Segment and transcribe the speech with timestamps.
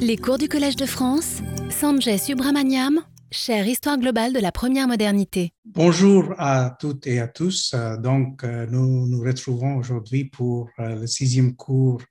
[0.00, 5.52] Les cours du Collège de France, Sanjay Subramaniam, chère Histoire globale de la première modernité.
[5.64, 7.72] Bonjour à toutes et à tous.
[7.74, 12.02] Euh, donc, euh, nous nous retrouvons aujourd'hui pour euh, le sixième cours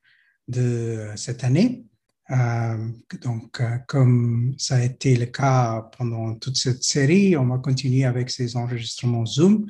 [0.47, 1.85] de cette année.
[3.21, 8.29] donc, comme ça a été le cas pendant toute cette série, on va continuer avec
[8.29, 9.65] ces enregistrements Zoom.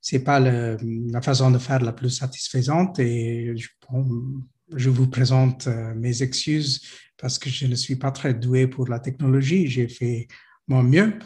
[0.00, 3.68] C'est pas la façon de faire la plus satisfaisante et je,
[4.76, 6.80] je vous présente mes excuses
[7.20, 9.66] parce que je ne suis pas très doué pour la technologie.
[9.66, 10.26] J'ai fait
[10.66, 11.18] mon mieux.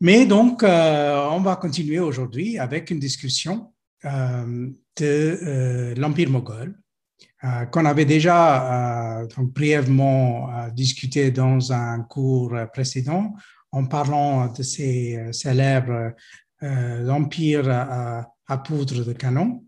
[0.00, 3.72] Mais donc, euh, on va continuer aujourd'hui avec une discussion
[4.04, 6.78] euh, de euh, l'Empire moghol
[7.70, 13.34] qu'on avait déjà brièvement discuté dans un cours précédent
[13.70, 16.14] en parlant de ces célèbres
[16.62, 19.62] empires à, poudre de canon.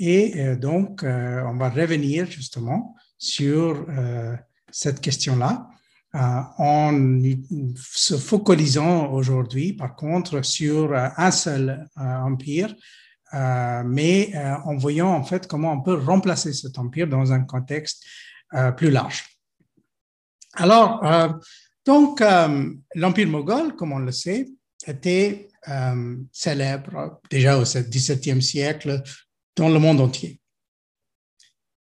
[0.00, 4.34] et donc, on va revenir justement sur euh,
[4.72, 5.68] cette question-là
[6.16, 6.18] euh,
[6.58, 7.20] en
[7.76, 12.74] se focalisant aujourd'hui, par contre, sur euh, un seul empire,
[13.32, 14.32] mais
[14.64, 18.02] en voyant en fait comment on peut remplacer cet empire dans un contexte
[18.76, 19.24] plus large.
[20.54, 21.00] Alors,
[21.86, 22.20] donc,
[22.96, 24.48] l'empire moghol, comme on le sait,
[24.84, 25.48] était
[26.32, 29.00] célèbre déjà au XVIIe siècle
[29.54, 30.40] dans le monde entier.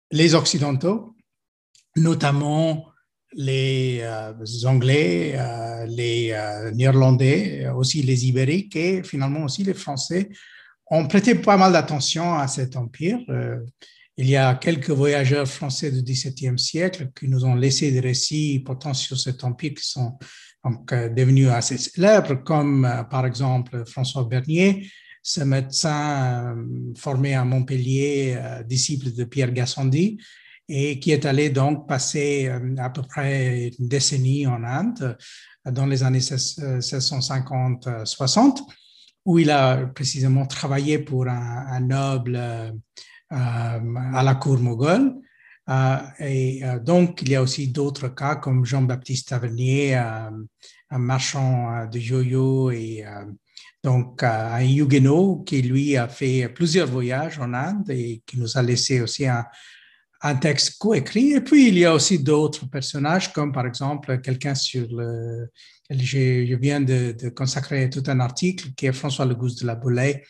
[0.10, 1.17] Les Occidentaux
[1.98, 2.86] notamment
[3.34, 4.34] les euh,
[4.66, 10.30] Anglais, euh, les euh, Néerlandais, aussi les Ibériques et finalement aussi les Français
[10.90, 13.20] ont prêté pas mal d'attention à cet empire.
[14.16, 18.64] il y a quelques voyageurs français du XVIIe siècle qui nous ont laissé des récits
[18.66, 20.18] portant sur cet empire qui sont
[20.64, 24.90] donc devenus assez célèbres, comme par exemple François Bernier,
[25.22, 26.56] ce médecin
[26.96, 30.18] formé à Montpellier, disciple de Pierre Gassendi,
[30.70, 35.18] et qui est allé donc passer euh, à peu près une décennie en Inde
[35.66, 38.60] euh, dans les années 1650-60,
[39.26, 42.72] où il a précisément travaillé pour un, noble euh,
[43.30, 45.16] à la cour moghole.
[46.20, 52.72] et donc, il y a aussi d'autres cas comme Jean-Baptiste Tavernier, un marchand de yo-yo
[52.72, 53.04] et
[53.84, 58.62] donc un Huguenot qui lui a fait plusieurs voyages en Inde et qui nous a
[58.62, 59.44] laissé aussi un,
[60.22, 61.34] un texte coécrit.
[61.34, 65.50] Et puis, il y a aussi d'autres personnages, comme par exemple quelqu'un sur le...
[65.90, 70.24] Je, viens de, consacrer tout un article qui est François Legousse de la Boulay,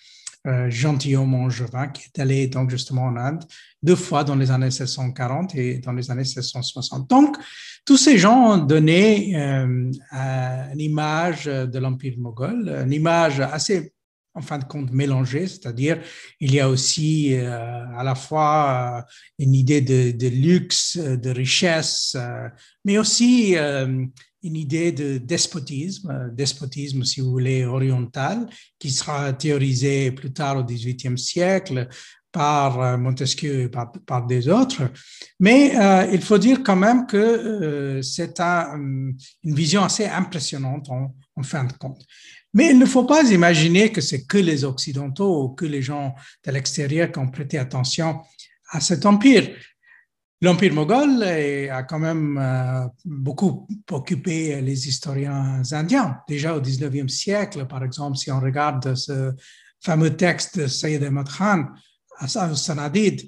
[0.45, 3.43] euh, gentilhomme angevin, qui est allé donc justement en Inde
[3.81, 7.09] deux fois dans les années 1640 et dans les années 1660.
[7.09, 7.37] Donc,
[7.85, 9.91] tous ces gens ont donné euh,
[10.73, 13.93] une image de l'Empire moghol, une image assez
[14.37, 15.99] en fin de compte mélangé, c'est-à-dire
[16.39, 21.31] il y a aussi euh, à la fois euh, une idée de, luxe, euh, de
[21.31, 22.15] richesse,
[22.85, 28.47] mais aussi une idée de despotisme, despotisme si vous voulez oriental,
[28.79, 31.87] qui sera théorisé plus tard au XVIIIe siècle
[32.31, 34.83] par Montesquieu et par, des autres.
[35.39, 35.73] Mais
[36.13, 42.05] il faut dire quand même que c'est une vision assez impressionnante en fin de compte.
[42.57, 46.15] Mais il ne faut pas imaginer que c'est que les Occidentaux ou que les gens
[46.43, 48.21] de l'extérieur qui ont prêté attention
[48.71, 49.47] à cet empire.
[50.41, 56.19] L'empire moghol a quand même euh, beaucoup occupé les historiens indiens.
[56.27, 59.33] Déjà au 19e siècle, par exemple, si on regarde ce
[59.79, 61.67] fameux texte de Sayyid Ahmad Khan,
[62.25, 63.21] Sanadid,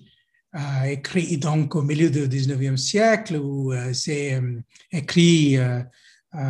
[0.55, 4.41] euh, écrit donc au milieu du 19e siècle, où euh, c'est
[4.91, 5.59] écrit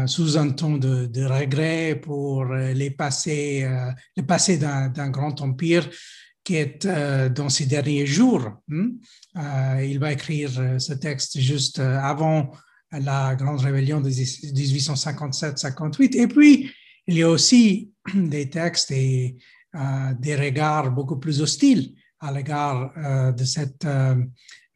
[0.07, 5.89] sous un ton de, regret pour euh, les passés, euh, le passé d'un grand empire
[6.43, 6.87] qui est
[7.35, 8.49] dans ses derniers jours.
[8.71, 8.91] Hein.
[9.83, 12.49] il va écrire ce texte juste avant
[12.91, 16.17] la grande rébellion de 1857-58.
[16.17, 16.71] Et puis,
[17.05, 19.37] il y a aussi des textes et
[20.19, 22.93] des regards beaucoup plus hostiles à l'égard
[23.33, 24.15] de cette euh,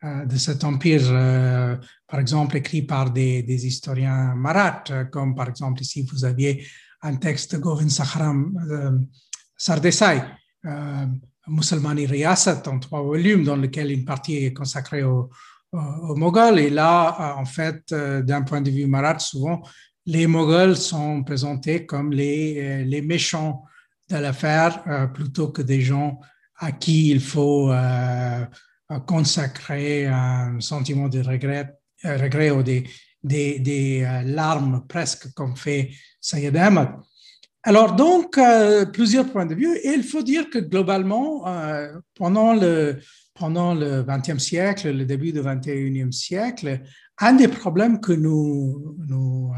[0.04, 1.78] de cet empire, euh,
[2.08, 6.66] par exemple, écrit par des, historiens maraths, comme par exemple ici, vous aviez
[7.02, 9.00] un texte de Govind Sakharam euh,
[9.56, 10.22] Sardesai,
[10.66, 11.06] euh,
[11.48, 15.30] Musulmani Riyasat, en trois volumes, dans lequel une partie est consacrée aux
[15.72, 16.36] au.
[16.58, 19.64] Et là, en fait, d'un point de vue marath, souvent,
[20.06, 23.64] les Moghols sont présentés comme les, les méchants
[24.10, 26.20] de l'affaire plutôt que des gens
[26.58, 27.72] à qui il faut
[29.08, 31.76] consacrer un sentiment de regret,
[32.06, 32.84] euh, regret ou des,
[33.24, 35.92] des, des euh, larmes presque comme fait
[36.22, 36.90] Sayed Ahmad.
[37.66, 39.78] Alors, donc, euh, plusieurs points de vue.
[39.78, 43.00] Et il faut dire que globalement, euh, pendant le,
[43.34, 46.82] pendant le XXe siècle, le début du XXIe siècle,
[47.20, 49.54] un des problèmes que nous, nous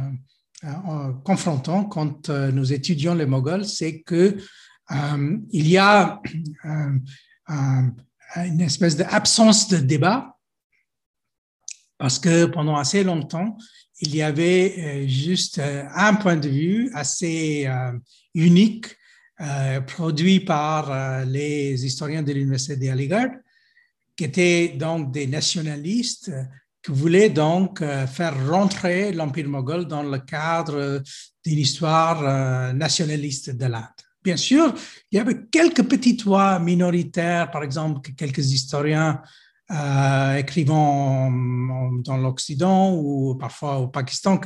[0.63, 4.38] euh, confrontons quand nous étudions les Moghols, c'est que
[5.51, 6.21] il y a
[8.36, 10.36] une espèce d'absence de débat
[11.98, 13.57] parce que pendant assez longtemps,
[14.01, 17.94] il y avait euh, juste euh, un point de vue assez euh,
[18.33, 18.88] unique
[19.86, 23.31] produit par les historiens de l'Université d'Aligarh,
[24.16, 26.31] qui étaient donc des nationalistes
[26.81, 31.04] qui voulaient donc faire rentrer l'Empire moghol dans le cadre
[31.45, 34.05] d'une histoire nationaliste de l'Inde.
[34.25, 34.74] Bien sûr,
[35.12, 39.22] il y avait quelques petites voix minoritaires, par exemple, quelques historiens
[39.69, 41.31] euh, écrivant
[42.04, 44.42] dans l'Occident ou parfois au Pakistan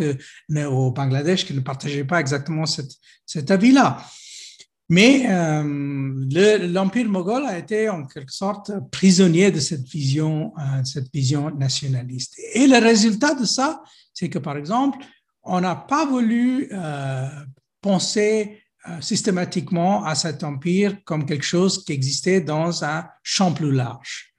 [0.67, 4.03] au Bangladesh qui ne partageaient pas exactement cet avis-là.
[4.89, 11.09] Mais euh, l'Empire moghol a été en quelque sorte prisonnier de cette vision, euh, cette
[11.13, 12.35] vision nationaliste.
[12.53, 13.81] Et le résultat de ça,
[14.13, 14.97] c'est que par exemple,
[15.43, 16.69] on n'a pas voulu
[17.81, 18.61] penser
[19.01, 24.29] systématiquement à cet empire comme quelque chose qui existait dans un champ plus large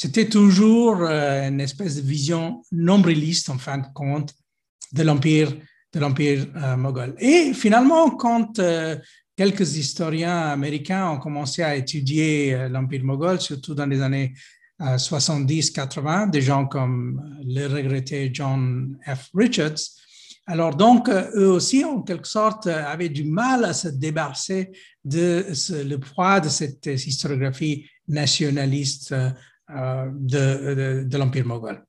[0.00, 4.32] c'était toujours euh, une espèce de vision nombriliste, en fin de compte,
[4.92, 5.52] de l'empire
[5.92, 7.16] de l'empire euh, moghol.
[7.18, 8.96] Et finalement, quand euh,
[9.34, 14.34] quelques historiens américains ont commencé à étudier l'empire moghol, surtout dans les années
[14.80, 19.30] 70-80, des gens comme le regretté John F.
[19.34, 19.80] Richards,
[20.50, 24.72] alors donc, eux aussi, en quelque sorte, avaient du mal à se débarrasser
[25.04, 25.44] de
[25.84, 31.84] le poids de cette historiographie nationaliste euh, de, l'Empire moghol.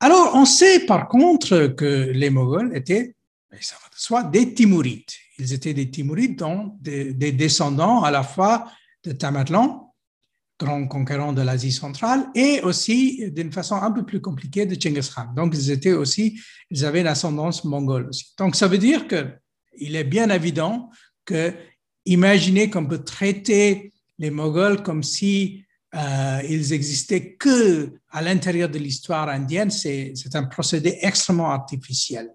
[0.00, 3.14] Alors, on sait par contre que les Moghols étaient,
[3.60, 5.04] ça va de soi, des Timourides.
[5.38, 8.72] Ils étaient des Timourides, donc des, descendants à la fois
[9.04, 9.87] de Tamerlan,
[10.58, 15.10] grand conquérant de l'Asie centrale, et aussi d'une façon un peu plus compliquée de Genghis
[15.14, 15.28] Khan.
[15.34, 16.40] Donc, ils étaient aussi,
[16.70, 18.34] ils avaient une ascendance mongole aussi.
[18.38, 19.26] Donc, ça veut dire que
[19.80, 20.90] il est bien évident
[21.24, 21.54] que
[22.04, 25.64] imaginez qu'on peut traiter les Moghols comme si
[25.94, 32.30] euh, ils existaient que à l'intérieur de l'histoire indienne, c'est un procédé extrêmement artificiel.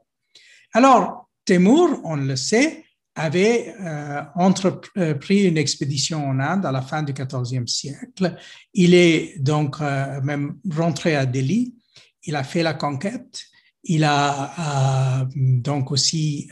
[0.74, 2.86] Alors, Temur, on le sait,
[3.16, 8.36] avait euh, entrepris une expédition en Inde à la fin du XIVe siècle.
[8.74, 11.76] Il est donc euh, même rentré à Delhi.
[12.24, 13.44] Il a fait la conquête.
[13.84, 16.50] Il a donc aussi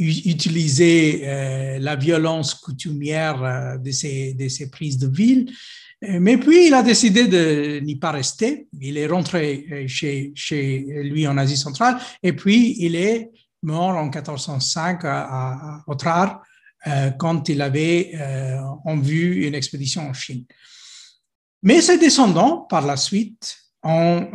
[0.00, 5.52] euh, la violence coutumière euh, de, ces prises de ville.
[6.04, 8.66] Euh, mais puis, il a décidé de n'y pas rester.
[8.80, 10.32] Il est rentré chez
[11.02, 13.30] lui en Asie centrale et puis il est
[13.62, 16.42] mort en 1405 à, Otrar
[17.18, 18.12] quand il avait
[18.84, 20.44] en vue une expédition en Chine.
[21.62, 24.28] Mais ses descendants, par la suite, ont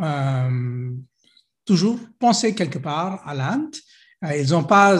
[1.66, 3.76] toujours pensé quelque part à l'Inde.
[4.22, 4.96] Ils n'ont pas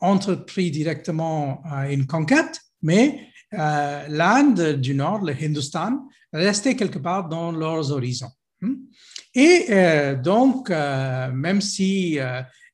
[0.00, 7.28] entrepris directement euh, une conquête, mais euh, l'Inde du Nord, le Hindustan, restait quelque part
[7.28, 8.30] dans leurs horizons.
[8.60, 8.74] Hmm?
[9.34, 12.18] Et euh, donc, même si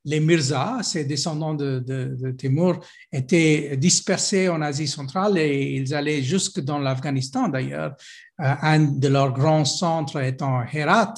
[0.05, 2.81] les Mirza, ces descendants de, de, Timur,
[3.13, 7.95] étaient dispersés en Asie centrale et ils allaient jusque dans l'Afghanistan d'ailleurs,
[8.39, 11.15] un de leurs grands centres étant Herat,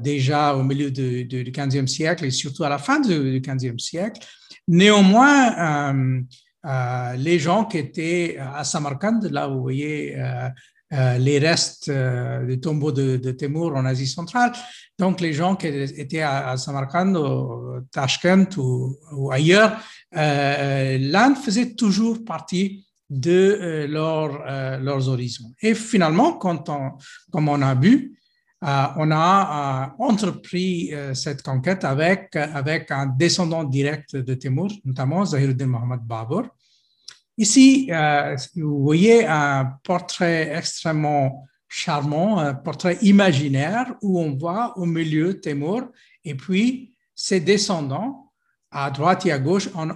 [0.00, 3.78] déjà au milieu du, du, 15e siècle et surtout à la fin du, du 15e
[3.78, 4.20] siècle.
[4.68, 6.20] Néanmoins, euh,
[6.66, 10.48] euh, les gens qui étaient à Samarkand, là où vous voyez euh,
[10.90, 14.52] les restes du tombeau de, de Temur en Asie centrale,
[14.98, 19.80] donc les gens qui étaient à, Samarkand, au Tashkent ou, ailleurs,
[20.12, 25.52] l'Inde faisait toujours partie de leurs horizons.
[25.60, 28.16] Et finalement, comme on a vu,
[28.64, 35.24] euh, on a euh, entrepris euh, cette conquête avec, un descendant direct de Timur, notamment
[35.26, 36.48] Zahiruddin Mohamed Babur.
[37.38, 37.90] Ici,
[38.54, 45.90] vous voyez un portrait extrêmement charmant, un portrait imaginaire où on voit au milieu Timur
[46.24, 48.32] et puis ses descendants
[48.70, 49.90] à droite et à gauche en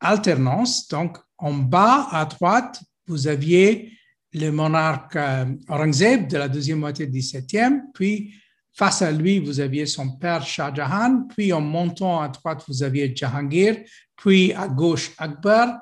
[0.00, 0.88] alternance.
[0.88, 3.92] Donc, en bas à droite, vous aviez
[4.32, 8.34] le monarque euh, Aurangzeb de la deuxième moitié du XVIIe, puis
[8.72, 12.82] face à lui, vous aviez son père Shah Jahan, puis en montant à droite, vous
[12.82, 13.76] aviez Jahangir,
[14.16, 15.78] puis à gauche Akbar,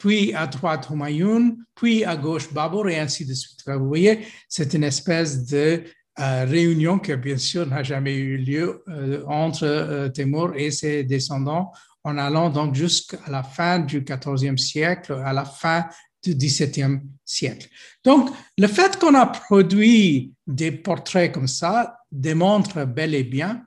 [0.00, 3.60] puis à droite Humayun, puis à gauche Babur, et ainsi de suite.
[3.66, 5.84] Vous voyez, c'est une espèce de
[6.18, 11.70] euh, réunion qui, bien sûr, n'a jamais eu lieu euh, entre Temur et ses descendants
[12.04, 15.86] en allant donc jusqu'à la fin du XIVe siècle, à la fin
[16.22, 17.68] du XVIIe siècle.
[18.04, 23.64] Donc, le fait qu'on a produit des portraits comme ça démontre bel et bien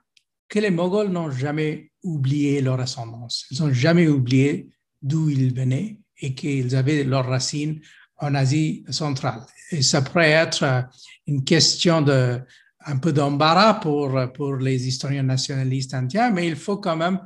[0.48, 3.46] que les Moghols n'ont jamais oublié leur ascendance.
[3.50, 4.68] Ils n'ont jamais oublié
[5.02, 7.80] d'où ils venaient et qu'ils avaient leurs racines
[8.18, 9.42] en Asie centrale.
[9.70, 10.86] Et ça pourrait être
[11.26, 12.40] une question de,
[12.86, 17.20] un peu d'embarras pour, pour les historiens nationalistes indiens, mais il faut quand même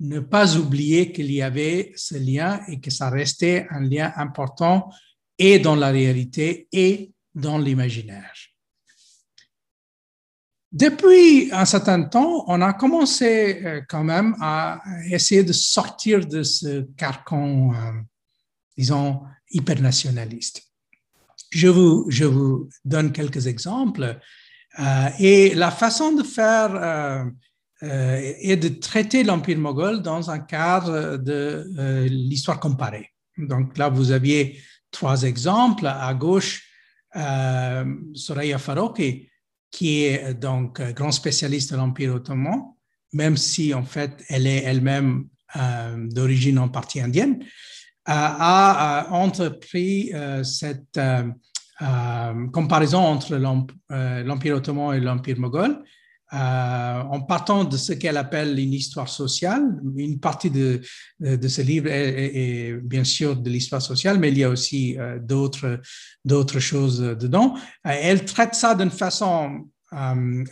[0.00, 4.90] ne pas oublier qu'il y avait ce lien et que ça restait un lien important
[5.38, 8.32] et dans la réalité et dans l'imaginaire.
[10.72, 14.80] Depuis un certain temps, on a commencé euh, quand même à
[15.10, 17.92] essayer de sortir de ce carcan, euh,
[18.82, 19.20] disons,
[19.50, 20.62] hypernationaliste.
[21.50, 24.18] Je vous, je vous donne quelques exemples.
[24.78, 27.24] Euh, et la façon de faire euh,
[27.84, 31.66] euh, est de traiter l'Empire moghol dans un cadre de
[32.08, 33.08] l'histoire comparée.
[33.36, 34.60] Donc là, vous aviez
[34.90, 35.86] trois exemples.
[35.86, 36.52] À gauche,
[38.14, 39.28] Soraya Faroqi,
[39.70, 42.58] qui est donc grand spécialiste de l'Empire ottoman,
[43.12, 45.28] même si en fait elle est elle-même
[46.16, 47.44] d'origine en partie indienne,
[48.06, 50.98] a entrepris cette
[51.82, 55.82] euh, comparaison entre euh, l'Empire ottoman et l'Empire moghol,
[56.32, 59.80] euh, en partant de ce qu'elle appelle une histoire sociale.
[59.96, 60.80] Une partie de,
[61.18, 65.80] de ce livre est, bien sûr de l'histoire sociale, mais il y a aussi d'autres,
[66.24, 67.54] d'autres choses dedans.
[67.84, 69.66] elle traite ça d'une façon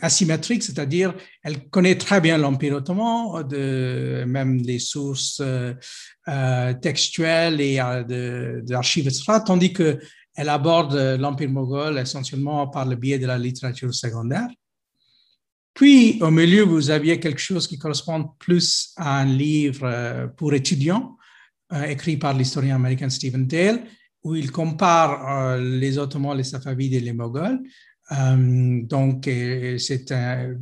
[0.01, 3.45] asymétrique, c'est-à-dire elle connaît très bien l'Empire ottoman,
[4.27, 5.41] même des sources
[6.81, 7.77] textuelles et
[8.63, 9.99] d'archives, etc., tandis que
[10.35, 14.47] elle aborde l'Empire moghol essentiellement par le biais de la littérature secondaire.
[15.73, 20.53] Puis, au milieu, vous aviez quelque chose qui correspond plus à un livre euh, pour
[20.53, 21.17] étudiants,
[21.73, 23.83] euh, écrit par l'historien américain Stephen Dale,
[24.23, 27.59] où il compare euh, les Ottomans, les Safavides et les Moghols.
[28.11, 29.23] Donc,
[29.77, 30.13] c'est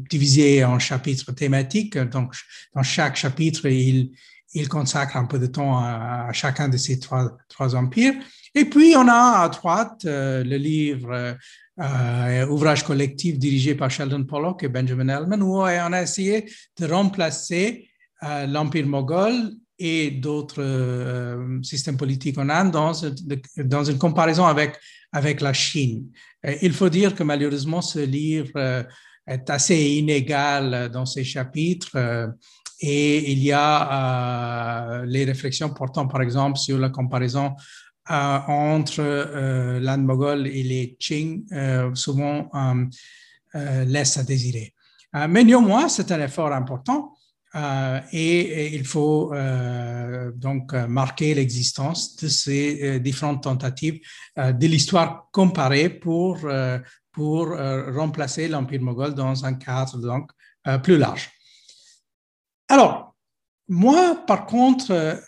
[0.10, 1.98] divisé en chapitres thématiques.
[1.98, 2.34] Donc,
[2.76, 4.12] dans chaque chapitre, il,
[4.70, 8.14] consacre un peu de temps à, chacun de ces trois, trois empires.
[8.56, 11.38] Et puis, on a à droite euh, le livre
[11.80, 16.86] euh, Ouvrage collectif dirigé par Sheldon Pollock et Benjamin Ellman, où on a essayé de
[16.86, 17.90] remplacer
[18.24, 26.06] euh, l'Empire moghol et d'autres systèmes politiques en Inde dans, une comparaison avec, la Chine.
[26.62, 28.86] il faut dire que malheureusement, ce livre
[29.26, 31.98] est assez inégal dans ses chapitres.
[32.82, 37.56] et il y a les réflexions portant, par exemple, sur la comparaison
[38.12, 42.50] euh, entre euh, l'Inde moghol et les Qing euh, souvent
[43.54, 44.74] laisse à désirer.
[45.28, 47.16] mais néanmoins, c'est un effort important
[48.12, 49.34] et, il faut
[50.36, 54.00] donc marquer l'existence de ces différentes tentatives
[54.38, 56.38] de l'histoire comparée pour,
[57.12, 60.32] pour remplacer l'Empire moghol dans un cadre donc
[60.84, 61.30] plus large.
[62.68, 63.16] Alors,
[63.68, 65.20] moi, par contre,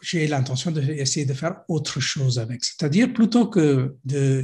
[0.00, 2.64] j'ai l'intention d'essayer de faire autre chose avec.
[2.64, 4.42] C'est-à-dire, plutôt que de,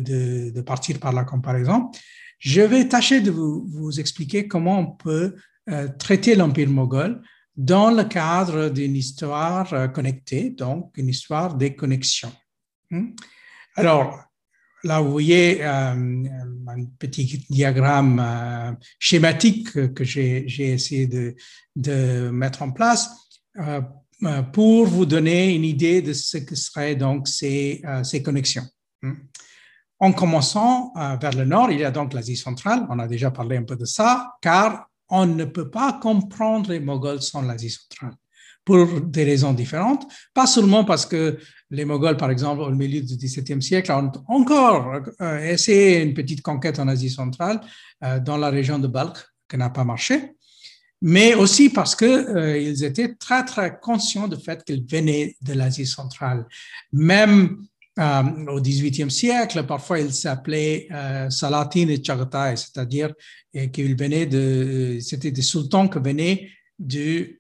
[0.55, 1.91] de, partir par la comparaison,
[2.39, 5.35] je vais tâcher de vous, vous expliquer comment on peut
[5.69, 7.21] euh, traiter l'Empire moghol
[7.57, 12.33] dans le cadre d'une histoire euh, connectée, donc une histoire des connexions.
[12.93, 13.09] Hmm?
[13.75, 14.23] Alors,
[14.85, 21.09] là, vous voyez euh, un petit diagramme schématique que j'ai essayé
[21.75, 23.11] de, mettre en place
[24.53, 28.67] pour vous donner une idée de ce que seraient donc ces, ces connexions.
[29.03, 29.15] Hmm?
[29.99, 33.57] En commençant vers le nord, il y a donc l'Asie centrale, on a déjà parlé
[33.57, 38.15] un peu de ça, car on ne peut pas comprendre les Moghols sans l'Asie centrale,
[38.65, 41.39] pour des raisons différentes, pas seulement parce que
[41.71, 45.01] les Moghols, par exemple, au milieu du XVIIe siècle, ont encore
[45.43, 47.61] essayé une petite conquête en Asie centrale,
[48.01, 50.37] dans la région de Balkh, qui n'a pas marché,
[51.03, 55.87] mais aussi parce qu'ils euh, étaient très, très conscients du fait qu'ils venaient de l'Asie
[55.87, 56.47] centrale.
[56.93, 57.59] Même
[57.99, 63.13] euh, au XVIIIe siècle, parfois ils s'appelaient euh, Salatin et Chagatai, c'est-à-dire
[63.73, 67.39] qu'ils venaient de, c'était des sultans qui venaient de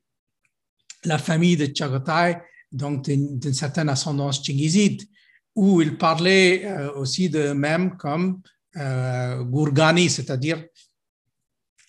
[1.04, 2.38] la famille de Chagatai,
[2.72, 5.02] donc d'une certaine ascendance tchingiside,
[5.54, 8.40] où ils parlaient aussi d'eux-mêmes comme
[8.74, 10.62] Gourgani, c'est-à-dire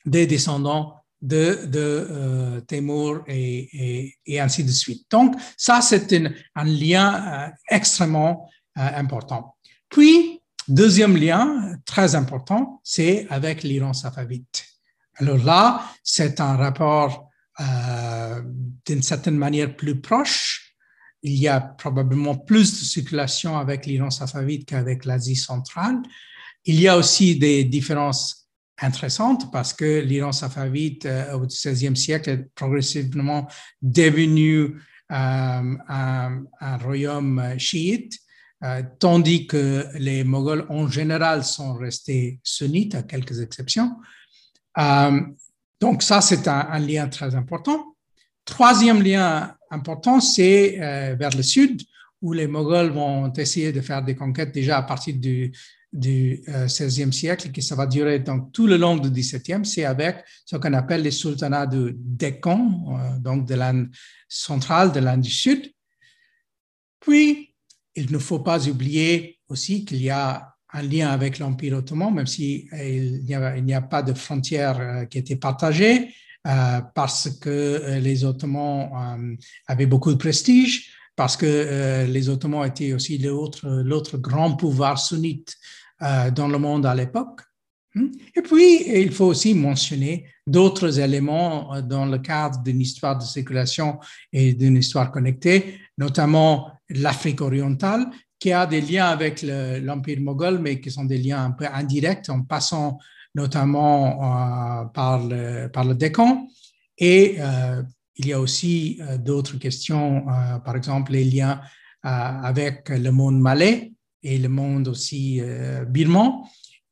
[0.06, 5.06] des descendants de, de euh, et, ainsi de suite.
[5.10, 6.14] Donc, ça, c'est
[6.56, 9.56] un, lien euh, extrêmement euh, important.
[9.90, 14.66] Puis, deuxième lien très important, c'est avec l'Iran safavite.
[15.16, 17.30] Alors là, c'est un rapport
[18.86, 20.76] d'une certaine manière plus proche.
[21.24, 25.98] Il y a probablement plus de circulation avec l'Iran safavide qu'avec l'Asie centrale.
[26.66, 28.48] Il y a aussi des différences
[28.80, 33.48] intéressantes parce que l'Iran safavide au XVIe siècle est progressivement
[33.82, 34.80] devenu
[35.10, 38.27] un, un, royaume chiite euh,
[39.00, 43.96] tandis que les Moghols en général sont restés sunnites, à quelques exceptions.
[44.78, 45.22] Euh,
[45.80, 47.96] donc ça, c'est un, lien très important.
[48.46, 51.82] Troisième lien important, c'est euh, vers le sud,
[52.22, 55.52] où les Moghols vont essayer de faire des conquêtes déjà à partir du,
[55.94, 60.24] du XVIe siècle, qui ça va durer donc tout le long du XVIIe, c'est avec
[60.46, 63.90] ce qu'on appelle les sultanats de Deccan, donc de l'Inde
[64.28, 65.72] centrale, de l'Inde du Sud.
[67.00, 67.47] Puis,
[67.98, 72.28] il ne faut pas oublier aussi qu'il y a un lien avec l'Empire ottoman, même
[72.28, 76.14] s'il si n'y a, pas de frontières euh, qui étaient partagées,
[76.46, 79.38] euh, parce que euh, les Ottomans
[79.68, 85.56] avaient beaucoup de prestige, parce que les Ottomans étaient aussi l'autre grand pouvoir sunnite
[86.00, 87.42] dans le monde à l'époque.
[87.96, 88.12] Hmm?
[88.36, 93.98] Et puis, il faut aussi mentionner d'autres éléments dans le cadre d'une histoire de circulation
[94.32, 98.08] et d'une histoire connectée, notamment l'Afrique orientale,
[98.40, 102.30] qui a des liens avec l'Empire moghol, mais qui sont des liens un peu indirects
[102.30, 103.00] en passant
[103.38, 105.96] notamment euh, par, le, par le.
[106.98, 107.84] Et euh,
[108.16, 110.26] il y a aussi euh, d'autres questions,
[110.66, 111.62] par exemple les liens
[112.04, 113.92] avec le monde malais
[114.24, 115.42] et le monde aussi
[115.90, 116.44] birman.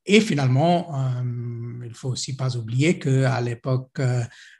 [0.04, 0.92] Et finalement,
[1.82, 3.98] il ne faut aussi pas oublier qu'à l'époque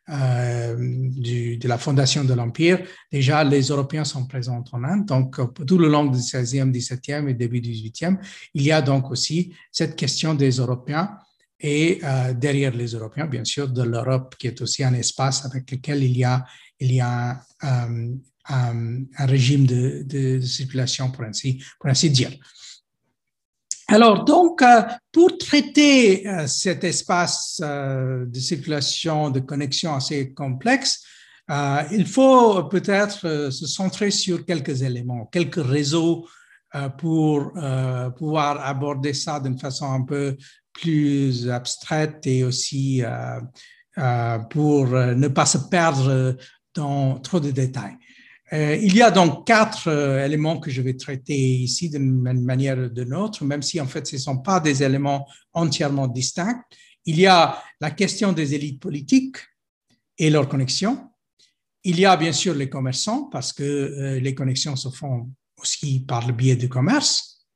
[0.09, 2.79] euh, de la fondation de l'Empire,
[3.11, 5.07] déjà les Européens sont présents en Inde.
[5.07, 5.37] Donc,
[5.67, 8.17] tout le long du 16e, 17e et début du 18e,
[8.55, 11.19] il y a donc aussi cette question des Européens
[11.59, 15.71] et euh, derrière les Européens, bien sûr, de l'Europe, qui est aussi un espace avec
[15.71, 16.45] lequel il y a,
[16.79, 18.15] il y a euh,
[18.49, 21.25] un, régime de, circulation, pour
[21.81, 22.31] pour ainsi dire.
[23.89, 31.03] Alors, donc, euh, pour traiter euh, cet espace euh, de circulation, de connexion assez complexe,
[31.93, 36.27] il faut peut-être se centrer sur quelques éléments, quelques réseaux
[36.99, 37.53] pour
[38.17, 40.37] pouvoir aborder ça d'une façon un peu
[40.73, 43.01] plus abstraite et aussi
[44.51, 46.37] pour ne pas se perdre
[46.75, 47.97] dans trop de détails.
[48.53, 52.79] Euh, il y a donc quatre euh, éléments que je vais traiter ici d'une manière
[52.79, 56.63] ou d'une autre, même si en fait ce ne sont pas des éléments entièrement distincts.
[57.07, 59.39] Il y a la question des élites politiques
[60.19, 61.11] et leurs connexions.
[61.83, 65.29] Il y a bien sûr les commerçants, parce que euh, les connexions se font
[65.61, 67.47] aussi par le biais du commerce.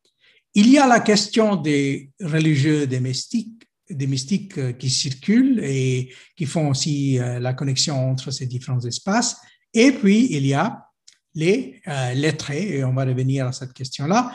[0.55, 6.47] Il y a la question des religieux, des mystiques, des mystiques qui circulent et qui
[6.47, 9.37] font aussi la connexion entre ces différents espaces.
[9.75, 10.87] Et puis, il y a
[11.35, 14.33] les euh, lettrés, et on va revenir à cette question-là.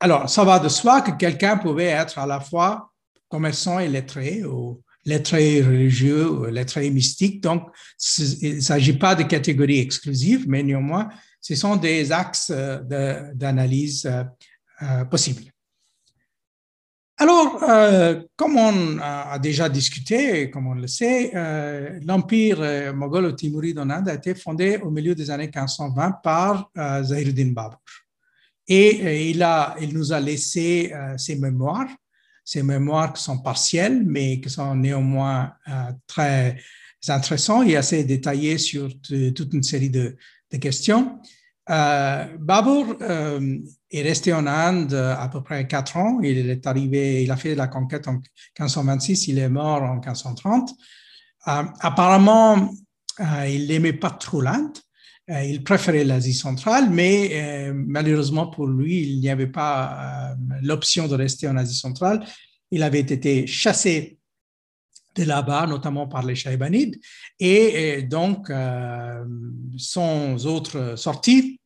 [0.00, 2.90] Alors, ça va de soi que quelqu'un pouvait être à la fois
[3.28, 7.42] commerçant et lettré, ou lettré religieux, ou lettré mystique.
[7.42, 7.68] Donc,
[8.40, 11.08] il ne s'agit pas de catégories exclusives, mais néanmoins,
[11.40, 12.80] ce sont des axes euh,
[13.34, 14.10] d'analyse
[14.82, 15.52] euh, possibles.
[17.20, 23.78] Alors, euh, comme on a déjà discuté, comme on le sait, euh, l'empire euh, mogholo-timouride
[23.78, 27.78] en Inde a été fondé au milieu des années 1520 par euh, Zahiruddin Babur.
[28.66, 31.88] Et il, a, il nous a laissé ses mémoires,
[32.44, 35.52] ces mémoires qui sont partielles, mais qui sont néanmoins
[36.06, 36.56] très
[37.08, 40.16] intéressantes et assez détaillées sur toute une série de
[40.60, 41.18] questions.
[41.70, 46.20] Babur est resté en Inde à peu près quatre ans.
[46.20, 50.70] Il est arrivé, il a fait la conquête en 1526, il est mort en 1530.
[51.48, 52.70] Euh, apparemment,
[53.20, 54.76] euh, il n'aimait pas trop l'Inde.
[55.30, 61.14] Euh, il préférait l'Asie centrale, mais malheureusement pour lui, il n'y avait pas l'option de
[61.14, 62.24] rester en Asie centrale.
[62.70, 64.18] Il avait été chassé
[65.16, 67.00] de là-bas, notamment par les Shaibanides,
[67.38, 68.52] et, donc,
[69.76, 71.59] sans autre sortie,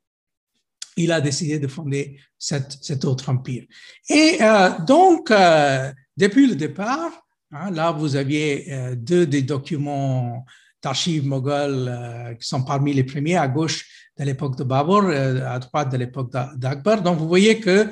[0.97, 3.65] il a décidé de fonder cet autre empire.
[4.09, 7.11] Et euh, donc, euh, depuis le départ,
[7.53, 10.45] hein, là, vous aviez euh, deux des documents
[10.83, 13.87] d'archives moghols qui sont parmi les premiers à gauche
[14.19, 17.01] de l'époque de Babur, à droite de l'époque d'Akbar.
[17.01, 17.89] Donc, vous voyez que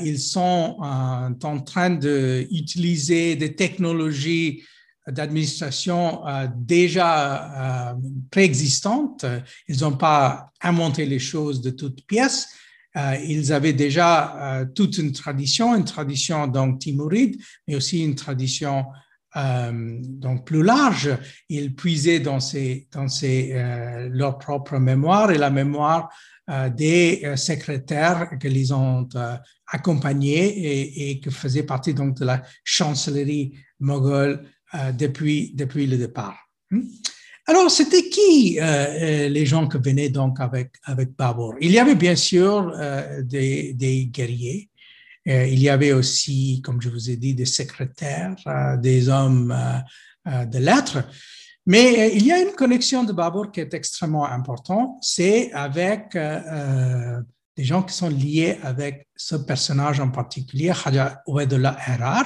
[0.00, 4.62] ils sont en train d'utiliser des technologies
[5.10, 7.94] d'administration euh, déjà euh,
[8.30, 9.24] préexistantes.
[9.68, 12.48] Ils n'ont pas inventé les choses de toutes pièces.
[12.96, 18.86] Euh, ils avaient déjà toute une tradition, une tradition donc timouride, mais aussi une tradition
[19.34, 21.16] donc plus large,
[21.48, 23.52] ils puisaient dans, ses, dans ses,
[24.10, 26.08] leur propre mémoire et la mémoire
[26.74, 29.06] des secrétaires qu'ils ont
[29.70, 34.42] accompagnés et, et, qui faisaient partie donc de la chancellerie moghole
[34.96, 36.36] depuis, depuis le départ.
[36.70, 36.82] Hmm?
[37.48, 41.78] Alors, c'était qui euh, euh, les gens qui venaient donc avec, avec Babur Il y
[41.78, 44.68] avait bien sûr euh, des, des, guerriers,
[45.24, 48.34] il y avait aussi, comme je vous ai dit, des secrétaires,
[48.78, 49.54] des hommes
[50.24, 51.04] de lettres,
[51.66, 57.64] mais il y a une connexion de Babur qui est extrêmement importante, c'est avec des
[57.64, 62.24] gens qui sont liés avec ce personnage en particulier, Khaja Ouedullah Erar,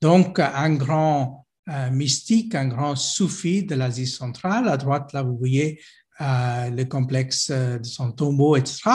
[0.00, 1.45] donc un grand
[1.90, 4.68] mystique, un grand soufi de l'Asie centrale.
[4.68, 5.80] À droite, là, vous voyez
[6.22, 8.90] euh, le complexe euh, de son tombeau, etc.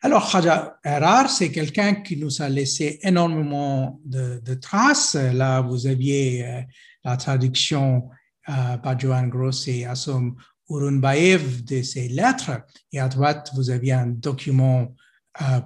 [0.00, 5.14] Alors, Khaja Erar, c'est quelqu'un qui nous a laissé énormément de, traces.
[5.14, 6.60] Là, vous aviez euh,
[7.04, 8.08] la traduction
[8.46, 10.36] par Johan Gross et Assum
[10.68, 12.62] Urunbaev de ses lettres.
[12.92, 14.86] Et à droite, vous aviez un document euh,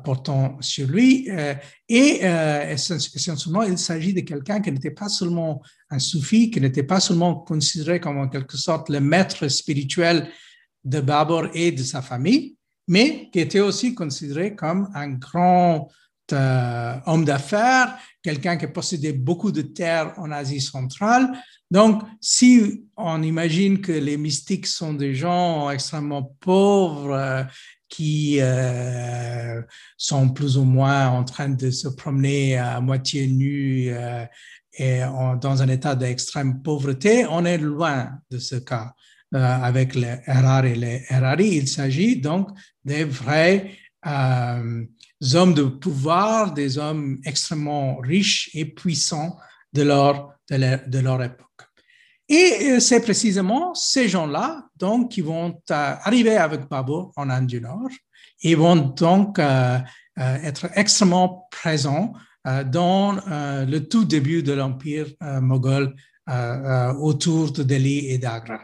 [0.03, 1.29] portant sur lui.
[1.31, 1.55] Euh,
[1.89, 6.83] et euh, essentiellement, il s'agit de quelqu'un qui n'était pas seulement un soufi, qui n'était
[6.83, 10.29] pas seulement considéré comme en quelque sorte le maître spirituel
[10.85, 15.89] de Babur et de sa famille, mais qui était aussi considéré comme un grand
[16.31, 21.33] homme d'affaires, quelqu'un qui possédait beaucoup de terres en Asie centrale.
[21.71, 27.47] Donc, si on imagine que les mystiques sont des gens extrêmement pauvres,
[27.89, 29.63] qui euh,
[29.97, 34.25] sont plus ou moins en train de se promener à moitié nus euh,
[34.81, 35.01] et
[35.41, 38.95] dans un état d'extrême pauvreté, on est loin de ce cas.
[39.35, 42.49] Euh, avec les RR et les RRI, il s'agit donc
[42.85, 43.73] des vrais
[44.05, 44.89] hommes
[45.55, 49.37] de pouvoir, des hommes extrêmement riches et puissants
[49.75, 51.68] de leur, de leur époque.
[52.29, 57.47] Et euh, c'est précisément ces gens-là donc qui vont euh, arriver avec Babur en Inde
[57.47, 57.89] du Nord
[58.43, 59.79] et vont donc euh,
[60.17, 62.13] être extrêmement présents
[62.67, 65.95] dans le tout début de l'empire moghol
[66.99, 68.61] autour de Delhi et d'Agra.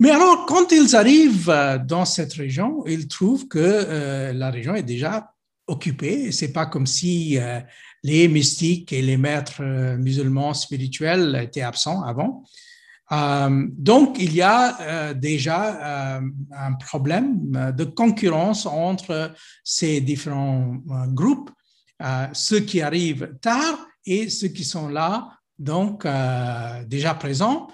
[0.00, 5.32] Mais alors, quand ils arrivent dans cette région, ils trouvent que la région est déjà
[5.66, 6.32] occupée.
[6.32, 7.38] C'est pas comme si
[8.04, 12.44] les mystiques et les maîtres euh, musulmans spirituels étaient absents avant.
[13.12, 16.20] Euh, donc, il y a euh, déjà
[16.52, 19.32] un problème de concurrence entre
[19.64, 20.76] ces différents
[21.08, 21.50] groupes,
[22.32, 26.06] ceux qui arrivent tard et ceux qui sont là, donc
[26.86, 27.68] déjà présents.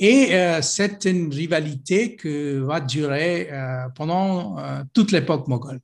[0.00, 0.32] et
[0.62, 3.50] c'est une rivalité qui va durer
[3.94, 4.56] pendant
[4.92, 5.80] toute l'époque moghole.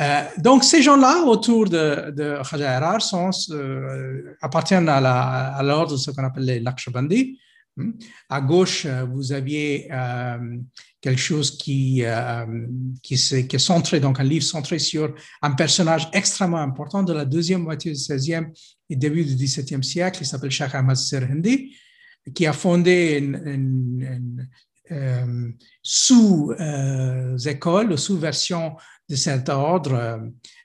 [0.00, 6.10] Euh, donc, ces gens-là autour de, de Khaja sont, euh, appartiennent à l'ordre de ce
[6.10, 7.38] qu'on appelle les Lakshabandi.
[7.76, 7.92] Hmm.
[8.28, 9.88] À gauche, euh, vous aviez
[11.00, 12.04] quelque chose qui,
[13.02, 17.62] qui, est, centré, donc un livre centré sur un personnage extrêmement important de la deuxième
[17.62, 18.46] moitié du XVIe
[18.88, 20.18] et début du XVIIe siècle.
[20.22, 21.74] Il s'appelle Sheikh Ahmad Sirhindi,
[22.34, 24.48] qui a fondé une,
[25.82, 26.58] sous-école,
[27.98, 28.76] sous-version
[29.08, 30.18] de cet ordre euh,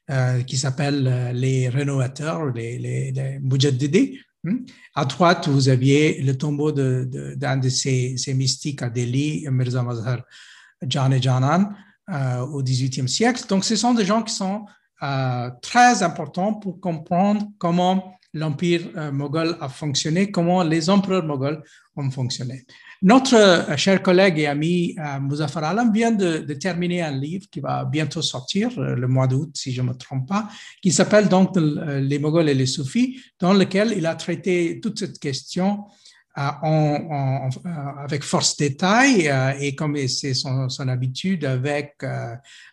[0.10, 3.40] euh, qui s'appelle euh, les rénovateurs, les, les, les
[4.44, 4.58] hmm?
[4.96, 9.84] À droite, vous aviez le tombeau d'un de, de, ces, ces, mystiques à Delhi, Mirza
[9.84, 10.22] Mazhar
[10.82, 11.76] Jan Janan,
[12.52, 13.44] au XVIIIe siècle.
[13.50, 14.66] Donc, ce sont des gens qui sont
[15.62, 21.64] très importants pour comprendre comment l'empire moghol a fonctionné, comment les empereurs moghols
[21.96, 22.66] ont fonctionné.
[23.02, 27.86] Notre euh, cher collègue et ami euh, Alam vient de, terminer un livre qui va
[27.86, 30.50] bientôt sortir euh, le mois d'août, si je ne me trompe pas,
[30.82, 35.20] qui s'appelle donc Les Moghols et les Soufis, dans lequel il a traité toute cette
[35.20, 35.86] question
[36.36, 39.28] avec force détail
[39.60, 41.96] et comme c'est son, son, habitude, avec,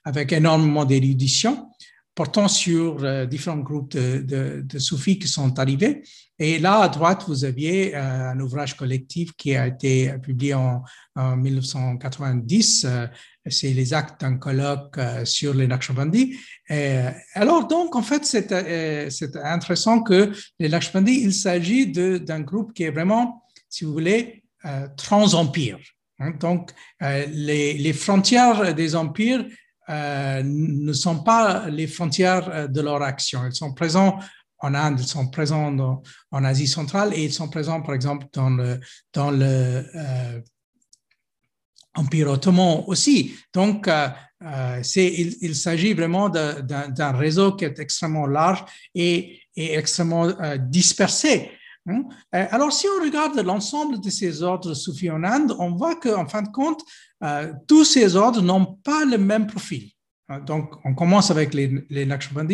[0.04, 1.70] avec énormément d'érudition
[2.14, 6.02] portant sur euh, différents groupes de, de, soufis qui sont arrivés.
[6.38, 10.82] Et là, à droite, vous aviez euh, un ouvrage collectif qui a été publié en,
[11.16, 12.84] 1990.
[12.84, 13.06] Euh,
[13.46, 16.36] c'est les actes d'un colloque sur les Naqshbandi.
[17.34, 22.90] alors, donc, en fait, c'est intéressant que les Naqshbandi, il s'agit d'un groupe qui est
[22.90, 24.44] vraiment, si vous voulez,
[24.96, 25.78] trans-empire.
[26.20, 26.30] Hein.
[26.40, 29.44] donc, les, les, frontières des empires
[29.90, 33.46] euh, ne sont pas les frontières euh, de leur action.
[33.46, 34.18] Ils sont présents
[34.58, 38.48] en Inde, ils sont présents en Asie centrale et ils sont présents, par exemple, dans
[38.48, 38.80] le,
[39.12, 40.40] dans le euh,
[41.96, 43.34] Empire ottoman aussi.
[43.52, 43.88] Donc,
[44.82, 45.06] c'est,
[45.40, 51.50] il, s'agit vraiment d'un réseau qui est extrêmement large et, et extrêmement dispersé.
[51.86, 52.04] Hein.
[52.32, 56.42] Alors, si on regarde l'ensemble de ces ordres soufis en Inde, on voit qu'en fin
[56.42, 56.82] de compte,
[57.68, 59.90] tous ces ordres n'ont pas le même profil.
[60.28, 60.40] Hein.
[60.40, 62.08] Donc, on commence avec les, les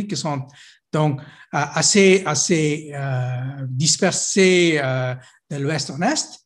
[0.08, 0.46] qui sont
[0.92, 1.20] donc
[1.52, 2.92] assez, assez
[3.68, 4.80] dispersés
[5.50, 6.40] de l'ouest en est.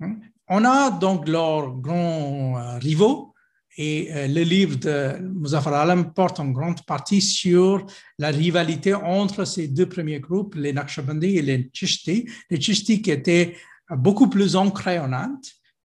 [0.00, 0.16] Hein.
[0.48, 3.29] On a donc leurs grands rivaux,
[3.76, 7.86] et euh, le livre de Muzaffar Alam porte en grande partie sur
[8.18, 12.28] la rivalité entre ces deux premiers groupes, les Naqshbandi et les Chishti.
[12.50, 13.56] Les Chishti qui étaient
[13.90, 15.44] beaucoup plus ancrés en Inde,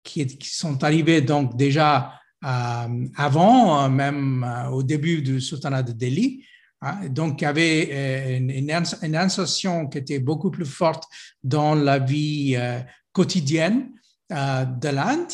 [0.02, 2.12] qui, sont arrivés donc déjà
[2.44, 6.44] euh, avant, même euh, au début du sultanat de Delhi.
[6.82, 11.04] Hein, donc, il y avait une, une, insertion qui était beaucoup plus forte
[11.42, 12.58] dans la vie
[13.12, 13.92] quotidienne
[14.28, 15.32] de l'Inde.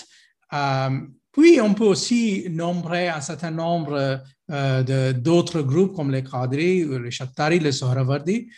[1.33, 7.11] Puis, on peut aussi nombrer un certain nombre euh, d'autres groupes comme les Qadri, les
[7.11, 8.49] Chattari, les Sohravardi,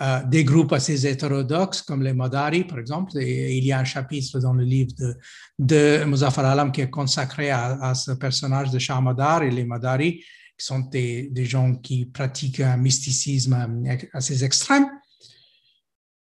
[0.00, 3.12] euh, des groupes assez hétérodoxes comme les Madari, par exemple.
[3.18, 5.16] Et il y a un chapitre dans le livre de,
[5.58, 10.22] de Muzaffar Alam qui est consacré à, ce personnage de Shah Madar et les Madari,
[10.58, 14.86] qui sont des gens qui pratiquent un mysticisme assez extrême.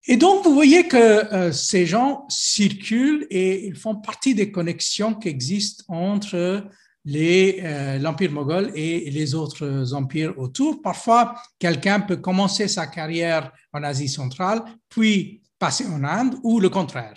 [0.08, 5.14] Et donc, vous voyez que euh, ces gens circulent et ils font partie des connexions
[5.14, 6.68] qui existent entre
[7.08, 10.80] euh, l'Empire moghol et les autres empires autour.
[10.80, 16.68] Parfois, quelqu'un peut commencer sa carrière en Asie centrale, puis passer en Inde, ou le
[16.68, 17.14] contraire.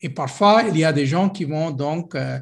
[0.00, 2.38] Et parfois, il y a des gens qui vont donc euh,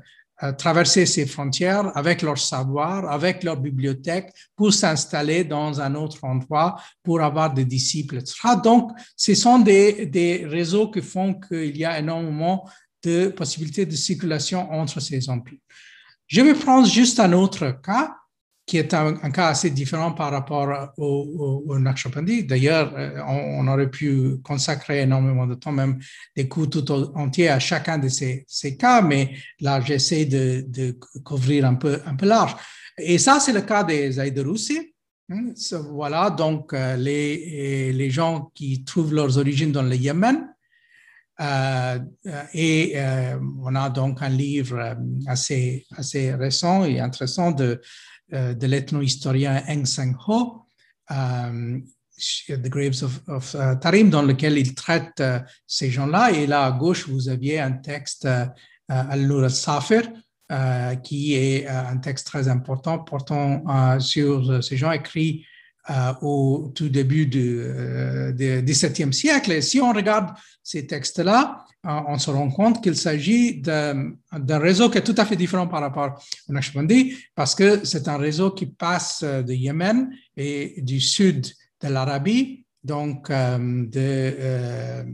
[0.56, 6.80] traverser ces frontières avec leur savoir, avec leur bibliothèque, pour s'installer dans un autre endroit,
[7.02, 8.34] pour avoir des disciples, etc.
[8.62, 12.68] Donc, ce sont des, des réseaux qui font qu'il y a énormément
[13.02, 15.58] de possibilités de circulation entre ces empires.
[16.26, 18.17] Je vais prendre juste un autre cas
[18.68, 24.36] qui est un, cas assez différent par rapport au, au, D'ailleurs, euh, on, aurait pu
[24.44, 25.98] consacrer énormément de temps, même
[26.36, 28.44] des cours tout entiers à chacun de ces,
[28.78, 32.54] cas, mais là, j'essaie de, couvrir un peu, un peu large.
[32.98, 34.92] Et ça, c'est le cas des Zaïderoussi.
[35.30, 35.54] Hein.
[35.92, 40.46] Voilà, donc euh, les, les gens qui trouvent leurs origines dans le Yémen.
[41.40, 41.98] Euh,
[42.52, 42.96] et
[43.62, 44.96] on a donc un livre
[45.28, 47.80] assez, assez récent et intéressant de euh,
[48.30, 50.62] de l'ethno-historien Eng Sang-ho,
[51.10, 51.78] euh,
[52.48, 55.22] The Graves of, euh, Tarim, dans lequel il traite
[55.66, 56.32] ces gens-là.
[56.32, 58.28] Et là, à gauche, vous aviez un texte
[58.88, 60.10] Al-Nur al-Safir,
[61.04, 65.44] qui est un texte très important portant sur ces gens écrits
[66.22, 67.62] au tout début du
[68.36, 69.52] XVIIe siècle.
[69.52, 70.30] Et si on regarde
[70.62, 74.12] ces textes-là, on se rend compte qu'il s'agit d'un
[74.58, 78.18] réseau qui est tout à fait différent par rapport au Naqshbandi, parce que c'est un
[78.18, 81.46] réseau qui passe de Yémen et du sud
[81.80, 85.04] de l'Arabie, donc euh, de, euh,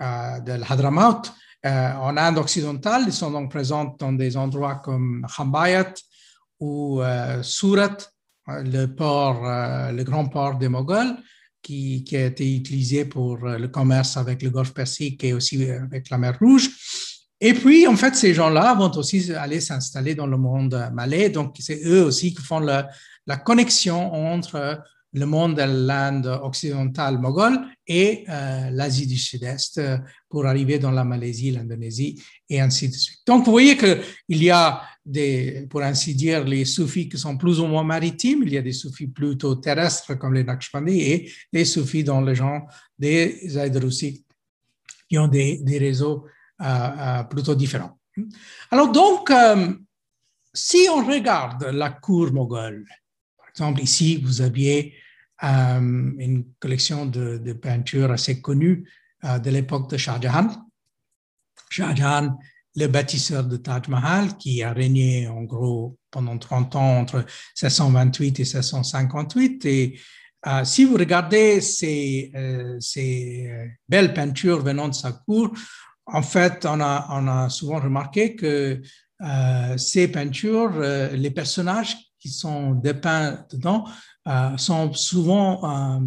[0.00, 1.22] euh, l'Hadramaut,
[1.62, 3.04] en Inde occidentale.
[3.06, 5.92] Ils sont donc présents dans des endroits comme Khambayat
[6.58, 7.02] ou
[7.42, 7.98] Surat,
[8.48, 9.42] le port,
[9.92, 11.16] le grand port des Moghols
[11.62, 15.82] qui, a été utilisé pour euh, le commerce avec le Golfe Persique et aussi euh,
[15.82, 16.70] avec la mer Rouge.
[17.40, 21.30] Et puis, en fait, ces gens-là vont aussi aller s'installer dans le monde malais.
[21.30, 27.58] Donc, c'est eux aussi qui font la connexion entre le monde de l'Inde occidentale moghole
[27.86, 32.94] et euh, l'Asie du Sud-Est euh, pour arriver dans la Malaisie, l'Indonésie et ainsi de
[32.94, 33.20] suite.
[33.26, 37.58] Donc, vous voyez qu'il y a des, pour ainsi dire, les soufis qui sont plus
[37.58, 41.64] ou moins maritimes, il y a des soufis plutôt terrestres comme les Naqshbandis et les
[41.64, 42.62] soufis dans le genre
[42.96, 44.24] des Zaydroussi
[45.08, 46.24] qui ont des, des réseaux
[46.62, 47.98] euh, plutôt différents.
[48.70, 49.32] Alors donc,
[50.52, 52.84] si on regarde la cour moghole,
[53.78, 54.94] ici, vous aviez
[55.42, 58.86] euh, une collection de, peintures assez connues
[59.24, 60.48] euh, de l'époque de Shah Jahan.
[61.70, 62.38] Shah Jahan,
[62.76, 67.24] le bâtisseur de Taj Mahal, qui a régné en gros pendant 30 ans entre
[67.62, 69.64] 1628 et 1658.
[69.66, 70.00] Et
[70.46, 72.32] euh, si vous regardez ces,
[72.80, 73.50] ces,
[73.88, 75.52] belles peintures venant de sa cour,
[76.06, 78.82] en fait, on a, on a souvent remarqué que
[79.76, 80.80] ces peintures,
[81.12, 83.84] les personnages qui sont dépeints dedans
[84.28, 86.00] euh, sont souvent euh,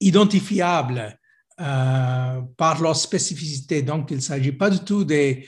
[0.00, 1.18] identifiables
[1.60, 3.82] euh, par leur spécificité.
[3.82, 5.46] Donc, il ne s'agit pas du tout des,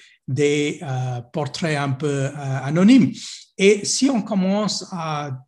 [1.33, 3.13] portraits un peu anonymes.
[3.59, 5.39] Et si on commence à,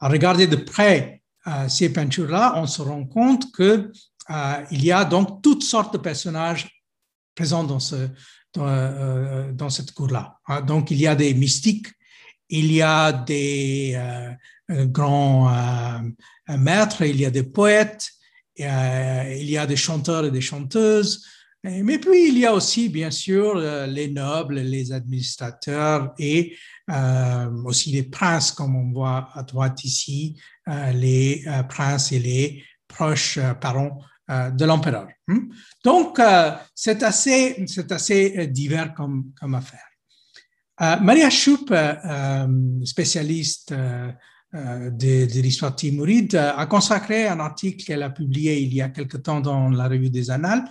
[0.00, 1.22] regarder de près
[1.68, 3.92] ces peintures-là, on se rend compte qu'il
[4.72, 6.68] il y a donc toutes sortes de personnages
[7.34, 8.08] présents dans, ce,
[8.54, 10.38] dans cette cour-là.
[10.48, 10.62] Hein.
[10.62, 11.88] Donc, il y a des mystiques,
[12.50, 18.10] il y a des euh, grands euh, maîtres, il y a des poètes,
[18.56, 21.24] il y a des chanteurs et des chanteuses,
[21.64, 26.56] mais puis il y a aussi, bien sûr, les nobles, les administrateurs et
[27.64, 30.38] aussi les princes, comme on voit à droite ici,
[30.92, 35.08] les princes et les proches parents de l'empereur.
[35.26, 35.48] Hmm?
[35.82, 36.20] Donc,
[36.74, 39.89] c'est assez, assez divers comme, comme affaire.
[40.80, 41.74] Maria Schupp,
[42.84, 43.74] spécialiste
[44.52, 48.82] euh, de, de l'histoire timouride, euh, a consacré un article qu'elle a publié il y
[48.82, 50.64] a quelque temps dans la revue des Annales,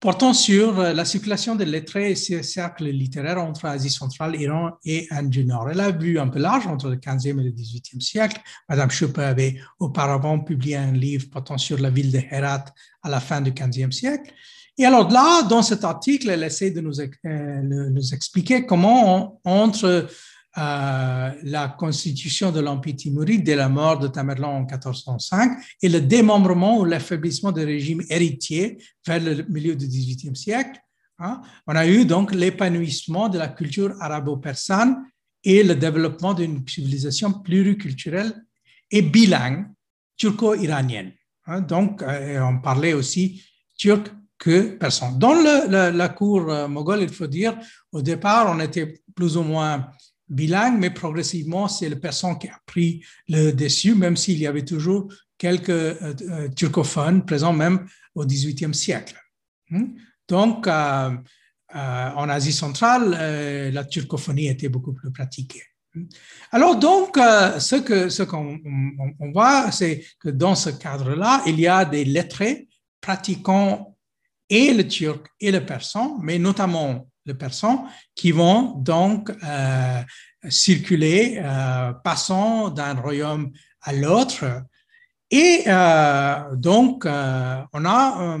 [0.00, 4.72] portant sur euh, la circulation des lettrés et ces cercles littéraires entre Asie centrale, Iran
[4.84, 5.70] et Inde du Nord.
[5.70, 8.40] Elle a vu un peu large entre le 15e et le 18e siècle.
[8.68, 12.64] Madame Schupp avait auparavant publié un livre portant sur la ville de Herat
[13.04, 14.34] à la fin du 15e siècle.
[14.80, 16.94] Et alors là, dans cet article, elle essaie de nous,
[17.90, 20.08] nous expliquer comment entre
[20.56, 26.00] euh, la constitution de l'Empire timuride dès la mort de Tamerlan en 1405 et le
[26.00, 30.80] démembrement ou l'affaiblissement du régime héritier vers le milieu du XVIIIe siècle.
[31.18, 31.42] Hein.
[31.66, 34.96] On a eu donc l'épanouissement de la culture arabo-persane
[35.44, 38.32] et le développement d'une civilisation pluriculturelle
[38.90, 39.66] et bilingue
[40.16, 41.12] turco-iranienne.
[41.44, 41.60] Hein.
[41.60, 43.44] Donc, euh, on parlait aussi
[43.76, 45.12] turc que persan.
[45.18, 47.56] Dans la cour euh, moghole, il faut dire,
[47.92, 49.90] au départ, on était plus ou moins
[50.28, 54.64] bilingue, mais progressivement, c'est le persan qui a pris le dessus, même s'il y avait
[54.64, 59.16] toujours quelques euh, euh, turcophones présents même au XVIIIe siècle.
[59.68, 59.88] Hmm?
[60.26, 65.62] Donc, en Asie centrale, la turcophonie était beaucoup plus pratiquée.
[65.94, 66.04] Hmm?
[66.52, 68.58] Alors donc, ce ce qu'on
[69.18, 72.68] on voit, c'est que dans ce cadre-là, il y a des lettrés
[73.00, 73.89] pratiquant
[74.50, 80.02] et le turc et le persan, mais notamment le persan, qui vont donc euh,
[80.48, 84.44] circuler, euh, passant d'un royaume à l'autre.
[85.30, 88.38] Et euh, donc, on a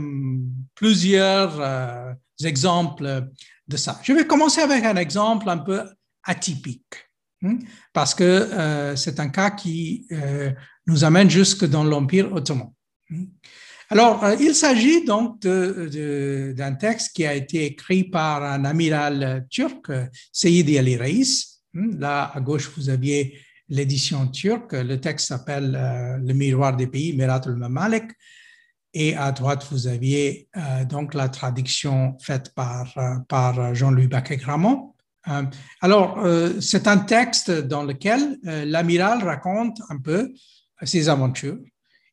[0.74, 3.28] plusieurs exemples
[3.68, 4.00] de ça.
[4.02, 5.84] Je vais commencer avec un exemple un peu
[6.24, 7.08] atypique,
[7.44, 7.58] hein,
[7.92, 10.08] parce que c'est un cas qui
[10.86, 12.72] nous amène jusque dans l'Empire ottoman.
[13.12, 13.26] Hein.
[13.92, 19.90] Alors, euh, il s'agit donc d'un texte qui a été écrit par un amiral turc,
[20.30, 21.58] Seyidi Ali Reis.
[21.74, 23.36] Hmm, là, à gauche, vous aviez
[23.68, 24.74] l'édition turque.
[24.74, 28.04] Le texte s'appelle euh, Le miroir des pays, Mirat al-Mamalik.
[28.94, 34.94] Et à droite, vous aviez euh, donc la traduction faite par, Jean-Louis Baquet-Gramont.
[35.80, 36.24] alors,
[36.60, 40.32] c'est un texte dans lequel l'amiral raconte un peu
[40.82, 41.58] ses aventures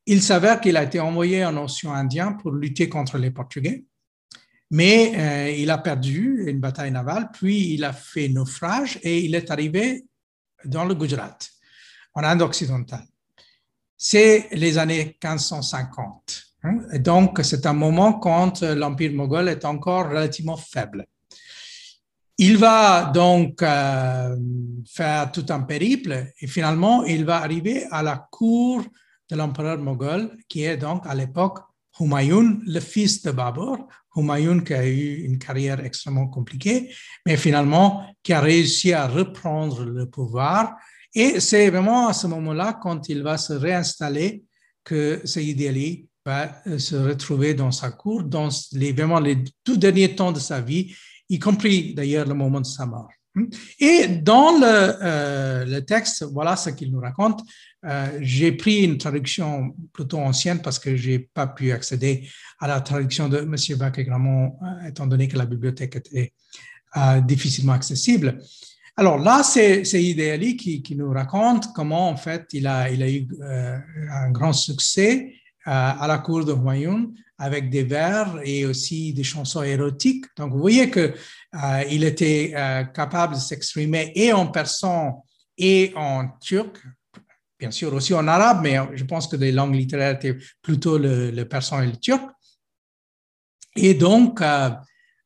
[0.08, 3.84] il s'avère qu'il a été envoyé en Océan Indien pour lutter contre les Portugais,
[4.72, 9.36] mais euh, il a perdu une bataille navale, puis il a fait naufrage et il
[9.36, 10.06] est arrivé
[10.65, 11.38] dans le Gujarat,
[12.13, 13.06] en Inde occidentale.
[13.98, 16.43] C'est les années 1550.
[16.63, 21.06] Hein, donc, c'est un moment quand l'Empire moghol est encore relativement faible.
[22.38, 24.38] Il va donc euh,
[24.86, 28.84] faire tout un périple et finalement, il va arriver à la cour
[29.30, 31.60] de l'empereur moghol, qui est donc à l'époque
[32.00, 33.88] Humayun, le fils de Babur.
[34.16, 36.92] Humayun qui a eu une carrière extrêmement compliquée,
[37.26, 40.76] mais finalement qui a réussi à reprendre le pouvoir.
[41.13, 44.44] Et c'est vraiment à ce moment-là, quand il va se réinstaller,
[44.84, 49.76] que Sayyid Ali va euh, se retrouver dans sa cour, dans les, vraiment les tout
[49.78, 50.96] derniers temps de sa vie,
[51.30, 53.10] y compris d'ailleurs le moment de sa mort.
[53.80, 57.41] Et dans le, euh, le texte, voilà ce qu'il nous raconte.
[57.86, 62.28] Euh, j'ai pris une traduction plutôt ancienne parce que j'ai pas pu accéder
[62.60, 63.56] à la traduction de M.
[63.78, 66.34] Bac-Gramont, euh, étant donné que la bibliothèque était
[67.28, 68.39] difficilement accessible.
[68.95, 73.28] Alors là, c'est Idéali qui, nous raconte comment, en fait, il a, il a eu
[74.12, 79.63] un grand succès à la cour de Humayun avec des vers et aussi des chansons
[79.63, 80.26] érotiques.
[80.38, 81.13] Donc, vous voyez que
[81.89, 82.54] il était
[82.93, 85.23] capable de s'exprimer et en persan
[85.58, 86.78] et en turc,
[87.60, 91.43] bien sûr aussi en arabe, mais je pense que les langues littéraires étaient plutôt le,
[91.43, 92.30] persan et le turc.
[93.76, 94.69] Et donc, euh,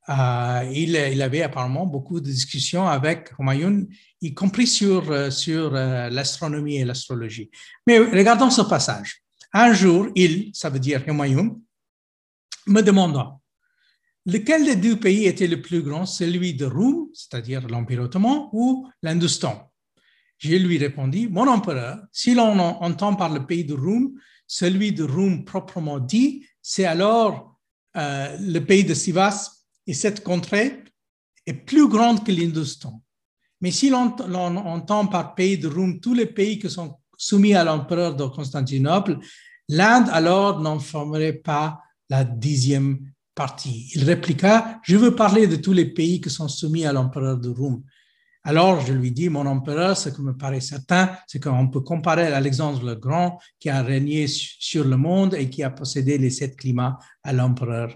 [0.09, 3.85] euh, il, avait apparemment beaucoup de discussions avec Humayun,
[4.21, 7.49] y compris sur, euh, sur l'astronomie et l'astrologie.
[7.87, 9.21] Mais regardons ce passage.
[9.53, 11.55] Un jour, il, ça veut dire Humayun,
[12.67, 13.37] me demanda
[14.25, 18.87] lequel des deux pays était le plus grand, celui de Roum, c'est-à-dire l'Empire ottoman, ou
[19.01, 19.71] l'Hindustan?
[20.37, 24.13] Je lui répondis, mon empereur, si l'on entend par le pays de Roum,
[24.47, 27.57] celui de Roum proprement dit, c'est alors
[27.97, 30.83] euh, le pays de Sivas et cette contrée
[31.45, 33.01] est plus grande que l'Hindustan.
[33.61, 34.15] Mais si l'on
[34.57, 39.19] entend par pays de Roum tous les pays qui sont soumis à l'empereur de Constantinople,
[39.67, 41.79] l'Inde alors n'en formerait pas
[42.11, 42.99] la dixième
[43.33, 43.89] partie.
[43.95, 47.49] Il répliqua, je veux parler de tous les pays qui sont soumis à l'empereur de
[47.49, 47.81] Rome.
[48.43, 52.27] Alors je lui dis, mon empereur, ce qui me paraît certain, c'est qu'on peut comparer
[52.27, 56.57] Alexandre le Grand qui a régné sur le monde et qui a possédé les sept
[56.57, 57.95] climats à l'empereur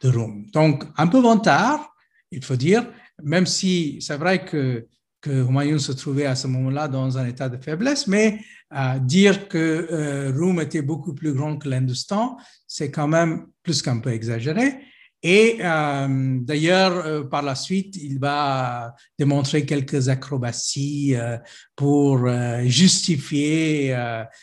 [0.00, 0.46] de Rome.
[0.52, 1.94] Donc un peu vantard,
[2.30, 2.88] il faut dire,
[3.22, 4.86] même si c'est vrai que,
[5.22, 8.40] que Humayun se trouvait à ce moment-là dans un état de faiblesse, mais
[8.74, 9.58] euh, dire que
[9.90, 14.80] euh, Rome était beaucoup plus grand que l'Industan, c'est quand même plus qu'un peu exagéré.
[15.24, 21.38] Et euh, d'ailleurs, euh, par la suite, il va démontrer quelques acrobaties euh,
[21.76, 23.96] pour euh, justifier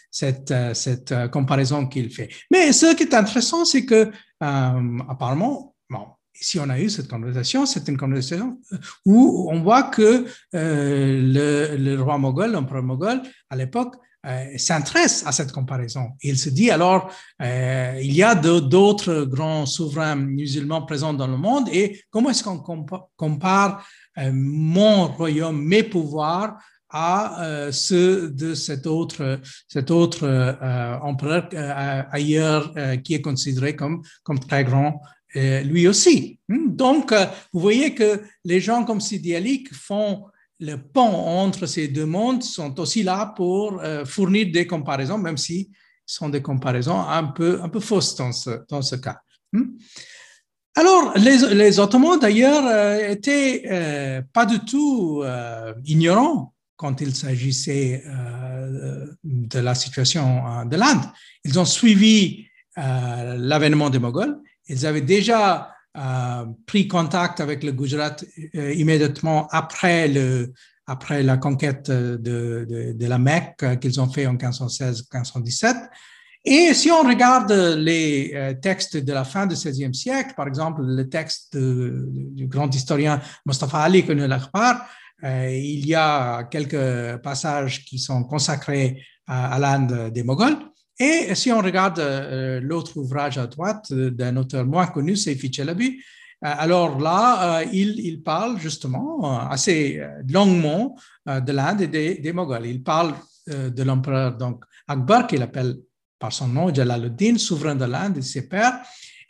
[0.10, 2.30] cette, cette comparaison qu'il fait.
[2.50, 4.10] Mais ce qui est intéressant, c'est que
[4.40, 6.06] apparemment, bon,
[6.42, 8.60] si on a eu cette conversation, c'est une conversation
[9.06, 15.32] où on voit que le, le, roi moghol, l'empereur moghol, à l'époque, euh, s'intéresse à
[15.32, 16.10] cette comparaison.
[16.22, 17.10] Il se dit alors,
[17.42, 22.44] euh, il y a d'autres grands souverains musulmans présents dans le monde et comment est-ce
[22.44, 22.60] qu'on
[23.16, 23.88] compare
[24.18, 26.58] euh, mon royaume, mes pouvoirs
[26.90, 30.28] à ceux de cet autre, cet autre
[31.04, 31.48] empereur
[32.12, 32.74] ailleurs
[33.04, 35.00] qui est considéré comme, comme très grand
[35.36, 36.40] lui aussi.
[36.48, 36.76] Hmm?
[36.76, 37.14] Donc,
[37.54, 40.26] vous voyez que les gens comme Sidi Ali font
[40.60, 45.38] le pont entre ces deux mondes sont aussi là pour euh, fournir des comparaisons, même
[45.38, 45.72] si
[46.06, 49.20] ce sont des comparaisons un peu, un peu fausses dans ce, dans ce cas.
[49.54, 49.78] Hmm?
[50.76, 55.24] Alors, les, les Ottomans, d'ailleurs, euh, étaient euh, pas du tout
[55.86, 58.04] ignorants quand il s'agissait
[59.24, 61.02] de la situation de l'Inde.
[61.44, 62.46] Ils ont suivi
[62.78, 64.40] l'avènement des Moghols.
[64.70, 65.74] Ils avaient déjà
[66.66, 68.16] pris contact avec le Gujarat
[68.56, 70.54] euh, immédiatement après, le,
[70.86, 75.76] après la conquête de, de, de la Mecque euh, qu'ils ont fait en 1516-1517.
[76.46, 80.82] Et si on regarde les euh, textes de la fin du XVIe siècle, par exemple
[80.84, 84.88] le texte du grand historien Mustafa Ali Kunul l'Akhbar,
[85.22, 90.69] il y a quelques passages qui sont consacrés à, à l'Inde des Moghols.
[91.00, 95.38] Et si on regarde euh, l'autre ouvrage à droite euh, d'un auteur moins connu, c'est
[95.52, 96.02] Chalabi,
[96.44, 102.34] euh, alors là, il, parle justement assez longuement de l'Inde et des, des.
[102.66, 103.14] Il parle
[103.48, 104.38] de l'empereur
[104.88, 105.78] Akbar, qu'il appelle
[106.18, 108.80] par son nom Jalaluddin, souverain de l'Inde et ses pères.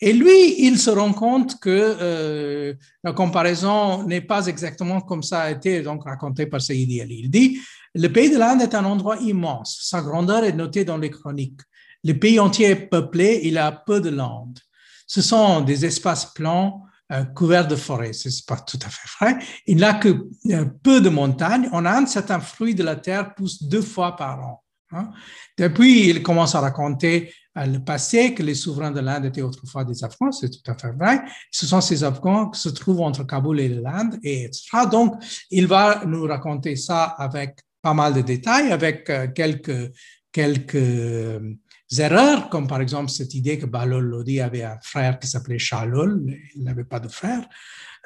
[0.02, 5.52] Et lui, il se rend compte que la comparaison n'est pas exactement comme ça a
[5.52, 7.22] été donc raconté par Sayyidi Ali.
[7.24, 7.60] Il dit
[7.96, 9.80] le pays de l'Inde est un endroit immense.
[9.82, 11.62] Sa grandeur est notée dans les chroniques.
[12.04, 14.60] Le pays entier est peuplé, il a peu de landes.
[15.08, 18.14] Ce sont des espaces plans euh, couverts de forêts.
[18.14, 19.44] Ce n'est pas tout à fait vrai.
[19.66, 21.68] Il n'a que euh, peu de montagnes.
[21.72, 24.64] En Inde, certains fruits de la terre poussent deux fois par an.
[24.92, 25.10] Hein.
[25.58, 29.84] Depuis, il commence à raconter euh, le passé, que les souverains de l'Inde étaient autrefois
[29.84, 31.22] des Afghans, c'est tout à fait vrai.
[31.52, 34.86] Ce sont ces Afghans qui se trouvent entre Kaboul et l'Inde, et etc.
[34.90, 35.16] Donc,
[35.50, 39.92] il va nous raconter ça avec pas mal de détails avec euh, quelques,
[40.32, 41.54] quelques euh,
[41.98, 46.24] erreurs, comme par exemple cette idée que Balol Lodi avait un frère qui s'appelait Shalol,
[46.56, 47.48] il n'avait pas de frère.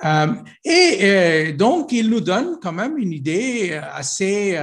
[0.06, 4.58] Euh, et donc, il nous donne quand même une idée assez,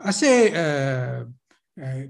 [0.00, 0.52] assez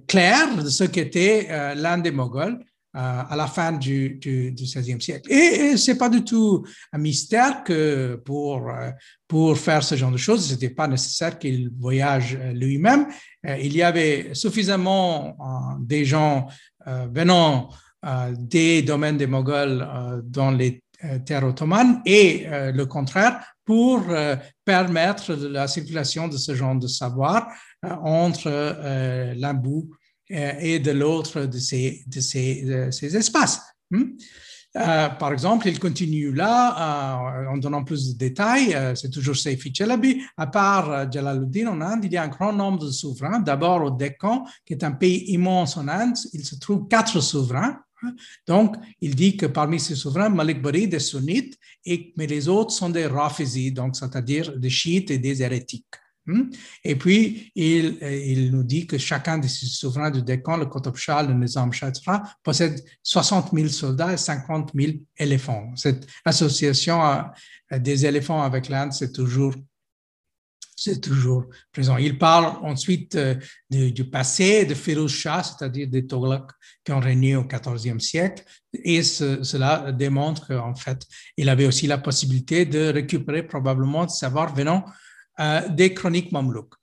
[0.06, 2.58] claire de ce qu'était l'Inde des Moghols
[2.96, 5.30] à la fin du, du, XVIe siècle.
[5.30, 8.90] Et, ce n'est pas du tout un mystère que pour, euh,
[9.28, 13.06] pour faire ce genre de choses, ce n'était pas nécessaire qu'il voyage euh, lui-même.
[13.46, 15.36] Euh, il y avait suffisamment
[15.80, 16.46] des gens
[17.12, 17.68] venant
[18.38, 20.82] des domaines des Moghols dans les
[21.24, 24.04] terres ottomanes et le contraire pour
[24.64, 27.48] permettre la circulation de ce genre de savoir
[27.82, 29.96] entre l'Imbou euh,
[30.28, 33.60] et de l'autre de ces, de ces, ces espaces.
[33.90, 34.04] Hmm?
[34.76, 38.76] Euh, par exemple, il continue là euh, en donnant plus de détails.
[38.94, 40.22] c'est toujours Seyfi Chalabi.
[40.36, 43.40] À part Jalaluddin en Inde, il y a un grand nombre de souverains.
[43.40, 47.78] D'abord au Deccan, qui est un pays immense en Inde, il se trouve quatre souverains.
[48.46, 51.58] Donc, il dit que parmi ces souverains, Malik Bari des sunnites,
[52.16, 55.86] mais les autres sont des rafizis, donc c'est-à-dire des chiites et des hérétiques.
[56.26, 56.50] Hmm?
[56.82, 61.34] Et puis, il, il, nous dit que chacun des souverains du Deccan, le Shah, le
[61.34, 61.92] Nizam Shah,
[62.42, 65.72] possède 60 000 soldats et 50 000 éléphants.
[65.76, 67.00] Cette association
[67.70, 69.54] des éléphants avec l'Inde, c'est toujours,
[70.74, 71.96] c'est toujours présent.
[71.96, 73.36] Il parle ensuite euh,
[73.70, 76.42] du, passé de Firouz Shah, c'est-à-dire des Toghlaq
[76.84, 81.06] qui ont régné au XIVe siècle, et cela démontre qu'en fait,
[81.36, 84.90] il avait aussi la possibilité de récupérer probablement du savoir venant euh,
[85.70, 86.74] des chroniques mamelouks.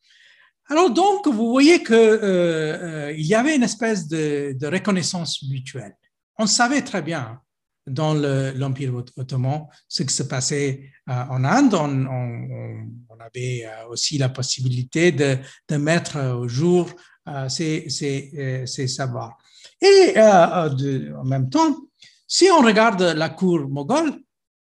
[0.70, 5.96] Alors donc, vous voyez qu'il euh, euh, y avait une espèce de, reconnaissance mutuelle.
[6.38, 7.40] On savait très bien
[7.86, 11.74] dans l'Empire ottoman ce qui se passait euh, en Inde.
[11.74, 15.38] On, avait aussi la possibilité de,
[15.78, 16.90] mettre au jour
[17.48, 19.38] ces, ces, savoirs.
[19.82, 21.78] Et en même temps,
[22.28, 24.12] si on regarde la cour moghole,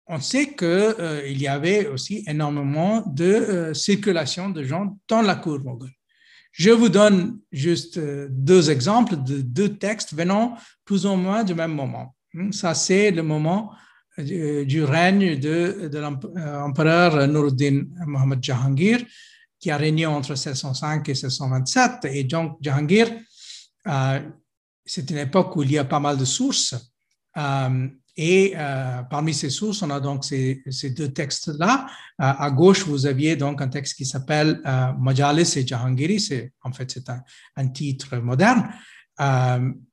[0.08, 5.36] on sait qu'il euh, y avait aussi énormément de euh, circulation de gens dans la
[5.36, 5.92] cour moghole.
[6.52, 11.54] Je vous donne juste euh, deux exemples de deux textes venant plus ou moins du
[11.54, 12.16] même moment.
[12.34, 13.72] Hmm, ça, c'est le moment
[14.18, 19.00] du règne de, l'empereur Nuruddin Mohammad Jahangir,
[19.58, 22.06] qui a régné entre 1605 et 1627.
[22.14, 23.08] Et donc, Jahangir,
[24.86, 26.76] c'est une époque où il y a pas mal de sources.
[28.18, 30.64] Et euh, parmi ces sources, on a donc ces,
[30.96, 31.88] deux textes-là.
[32.22, 36.20] Euh, à gauche, vous aviez donc un texte qui s'appelle euh, Majalis et Jahangiri.
[36.20, 38.70] C'est, en fait, c'est un, titre moderne.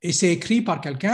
[0.03, 1.13] et c'est écrit par quelqu'un,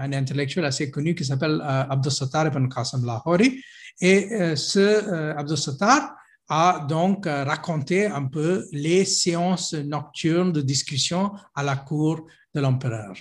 [0.00, 3.62] un intellectuel assez connu qui s'appelle Abdus Sattar ibn Qasim Lahori.
[4.00, 6.14] Et ce Abdus Sattar
[6.48, 12.26] a donc raconté un peu les séances nocturnes de discussion à la cour
[12.60, 13.14] l'empereur.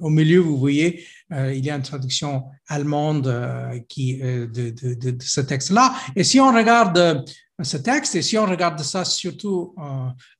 [0.00, 4.70] Au milieu, vous voyez, euh, il y a une traduction allemande euh, qui, euh, de,
[4.70, 5.94] de, ce texte-là.
[6.14, 7.24] Et si on regarde
[7.62, 9.76] ce texte, et si on regarde ça surtout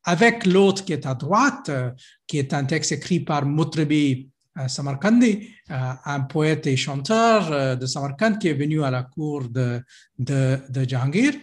[0.03, 1.71] avec l'autre qui est à droite,
[2.27, 4.31] qui est un texte écrit par Mutrebi
[4.67, 9.81] Samarkandi, un poète et chanteur de Samarkand qui est venu à la cour de,
[10.19, 11.35] de, de Jahangir,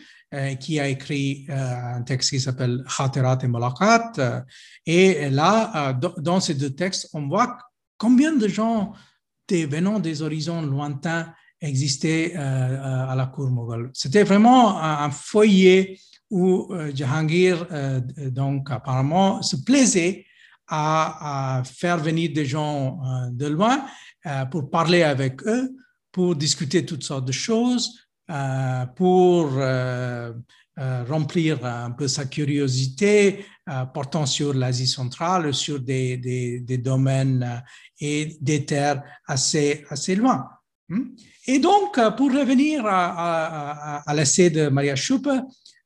[0.59, 4.45] qui a écrit un texte qui s'appelle Khatirat et Malakat.
[4.85, 7.57] Et là, dans ces deux textes, on voit
[7.97, 8.93] Combien de gens
[9.51, 15.99] venant des horizons lointains existaient euh, euh, à la cour moghole C'était vraiment un, foyer
[16.29, 17.67] où euh, Jahangir,
[18.31, 20.25] donc apparemment, se plaisait
[20.67, 22.99] à, faire venir des gens
[23.31, 23.85] de loin
[24.49, 25.75] pour parler avec eux,
[26.13, 27.99] pour discuter toutes sortes de choses,
[28.95, 29.51] pour
[31.09, 37.59] remplir un peu sa curiosité, euh, portant sur l'Asie centrale, sur des, domaines euh,
[37.99, 40.49] et des terres assez, assez loin.
[40.89, 41.13] Hmm?
[41.45, 45.29] Et donc, euh, pour revenir à, à, l'essai de Maria Schuppe,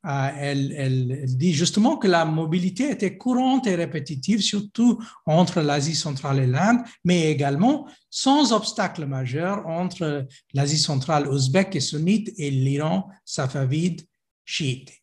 [0.06, 6.40] elle, elle, dit justement que la mobilité était courante et répétitive, surtout entre l'Asie centrale
[6.40, 13.10] et l'Inde, mais également sans obstacle majeur entre l'Asie centrale ouzbek et sunnite et l'Iran
[13.26, 14.02] safavide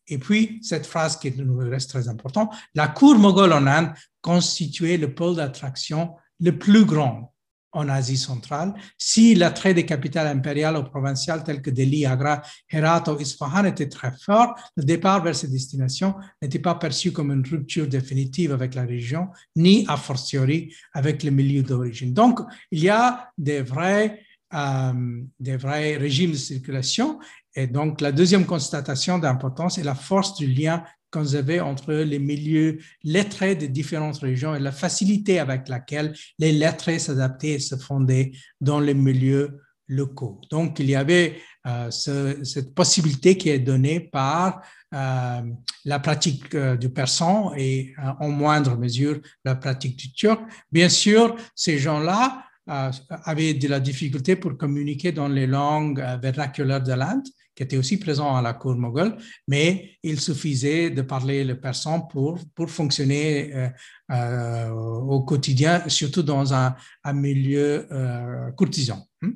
[0.07, 3.91] et puis, cette phrase qui nous reste très importante, la cour moghole en Inde
[4.21, 7.32] constituait le pôle d'attraction le plus grand
[7.73, 8.73] en Asie centrale.
[8.97, 13.89] Si l'attrait des capitales impériales ou provinciales telles que Delhi, Agra, Herat ou Isfahan était
[13.89, 18.75] très fort, le départ vers ces destinations n'était pas perçu comme une rupture définitive avec
[18.75, 22.13] la région, ni a fortiori avec le milieu d'origine.
[22.13, 22.39] Donc,
[22.71, 24.21] il y a des vrais,
[24.53, 27.19] euh, des vrais régimes de circulation
[27.55, 30.83] et donc, la deuxième constatation d'importance est la force du lien
[31.19, 36.99] avait entre les milieux lettrés des différentes régions et la facilité avec laquelle les lettrés
[36.99, 40.41] s'adaptaient et se fondaient dans les milieux locaux.
[40.49, 44.61] Donc, il y avait euh, cette possibilité qui est donnée par
[44.93, 45.41] euh,
[45.85, 50.41] la pratique euh, du persan et en moindre mesure la pratique du turc.
[50.71, 56.93] Bien sûr, ces gens-là avaient de la difficulté pour communiquer dans les langues vernaculaires de
[56.93, 59.15] l'Inde qui était aussi présent à la cour moghole,
[59.47, 63.69] mais il suffisait de parler le persan pour, pour fonctionner euh,
[64.11, 66.75] euh, au quotidien, surtout dans un,
[67.13, 69.05] milieu euh, courtisan.
[69.21, 69.31] Hmm?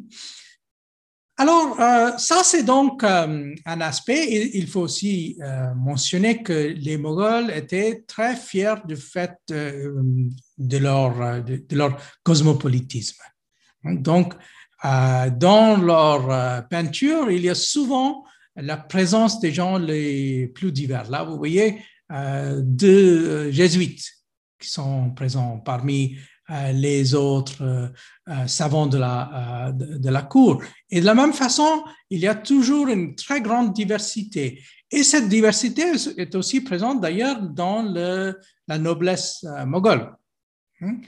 [1.39, 1.77] Alors,
[2.17, 4.49] ça, c'est donc un aspect.
[4.55, 5.37] Il, faut aussi
[5.75, 13.21] mentionner que les Moghols étaient très fiers du fait de, leur, de, leur cosmopolitisme.
[13.83, 14.33] Donc,
[14.83, 18.23] dans leur euh, peinture, il y a souvent
[18.55, 21.09] la présence des gens les plus divers.
[21.09, 24.05] Là, vous voyez euh, deux jésuites
[24.59, 26.17] qui sont présents parmi
[26.73, 27.91] les autres
[28.47, 30.63] savants de la, de, la cour.
[30.89, 34.63] Et de la même façon, il y a toujours une très grande diversité.
[34.89, 35.83] Et cette diversité
[36.15, 40.15] est aussi présente d'ailleurs dans le, la noblesse moghole.
[40.79, 41.01] Hmm?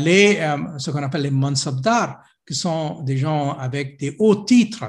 [0.00, 4.84] Les, ce qu'on appelle les mansabdars qui sont des gens avec des hauts titres.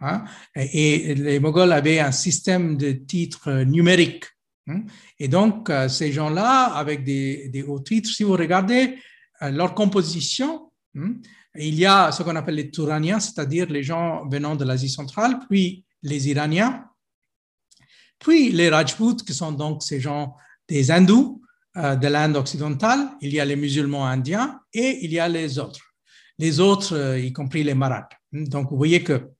[0.00, 0.24] Hein,
[0.54, 4.26] et, les Moghols avaient un système de titres numériques.
[4.66, 4.82] Hein,
[5.18, 8.98] et donc, euh, ces gens-là, avec des, hauts titres, si vous regardez
[9.42, 11.14] euh, leur composition, hein,
[11.54, 15.40] il y a ce qu'on appelle les Touraniens, c'est-à-dire les gens venant de l'Asie centrale,
[15.48, 16.86] puis les Iraniens,
[18.18, 20.36] puis les Rajputs, qui sont donc ces gens
[20.68, 21.42] des hindous,
[21.76, 25.89] de l'Inde occidentale, il y a les musulmans indiens et il y a les autres.
[26.40, 28.12] Les autres, y compris les maraths.
[28.32, 29.30] Donc, vous voyez que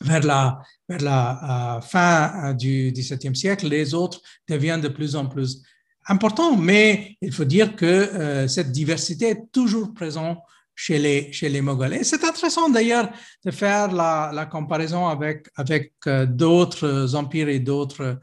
[0.00, 5.62] vers la, la fin du XVIIe siècle, les autres deviennent de plus en plus
[6.06, 6.56] importants.
[6.56, 10.38] Mais il faut dire que cette diversité est toujours présente
[10.74, 11.94] chez les, chez Moghols.
[11.94, 13.10] Et c'est intéressant d'ailleurs
[13.44, 15.48] de faire la, comparaison avec,
[16.06, 18.18] euh, d'autres empires et d'autres,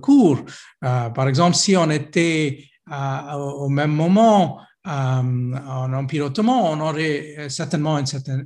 [0.00, 0.40] cours.
[0.84, 7.48] Euh, par exemple, si on était euh, au même moment en Empire ottoman, on aurait
[7.48, 8.44] certainement une, certaine,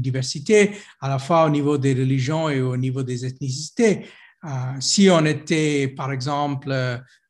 [0.00, 4.06] diversité à la fois au niveau des religions et au niveau des ethnicités.
[4.80, 6.74] si on était, par exemple,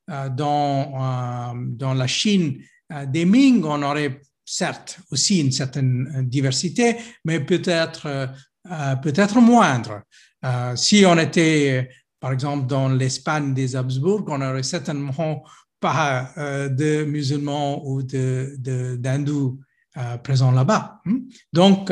[0.09, 2.63] dans, dans la Chine
[3.09, 4.21] des Ming, on aurait
[4.51, 8.27] certes aussi une certaine euh, diversité, mais peut-être euh,
[8.71, 10.03] euh, peut-être moindre.
[10.75, 11.89] si on était,
[12.19, 15.43] par exemple, dans l'Espagne des Habsbourg, on n'aurait certainement
[15.81, 19.59] pas de musulmans ou d'hindous
[19.97, 21.01] de, présents là-bas.
[21.05, 21.21] Hmm?
[21.53, 21.91] Donc,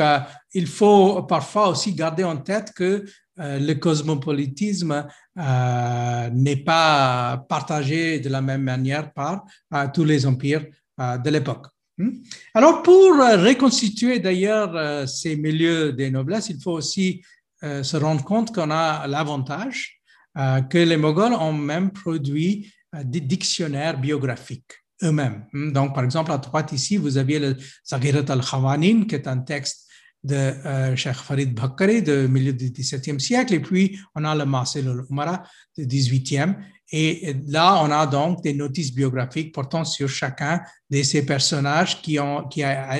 [0.53, 3.05] il faut parfois aussi garder en tête que
[3.37, 9.45] le cosmopolitisme n'est pas partagé de la même manière par
[9.93, 10.65] tous les empires
[10.97, 11.67] de l'époque.
[11.99, 12.11] Hmm?
[12.53, 17.21] Alors, pour reconstituer d'ailleurs euh, ces milieux des noblesses, il faut aussi
[17.61, 19.99] euh, se rendre compte qu'on a l'avantage
[20.37, 22.73] euh, que les Moghols ont même produit
[23.03, 24.73] des dictionnaires biographiques
[25.03, 25.45] eux-mêmes.
[25.53, 25.71] Hmm?
[25.71, 29.87] Donc, par exemple, à droite ici, vous aviez le Zaghirat al-Khawanin, qui est un texte
[30.21, 34.87] de Cheikh Farid Bakari de milieu du XVIIe siècle, et puis on a le Marcel
[34.89, 35.43] al-Umara
[35.77, 36.55] du XVIIIe,
[36.91, 42.19] et là, on a donc des notices biographiques portant sur chacun de ces personnages qui
[42.19, 42.99] ont qui a,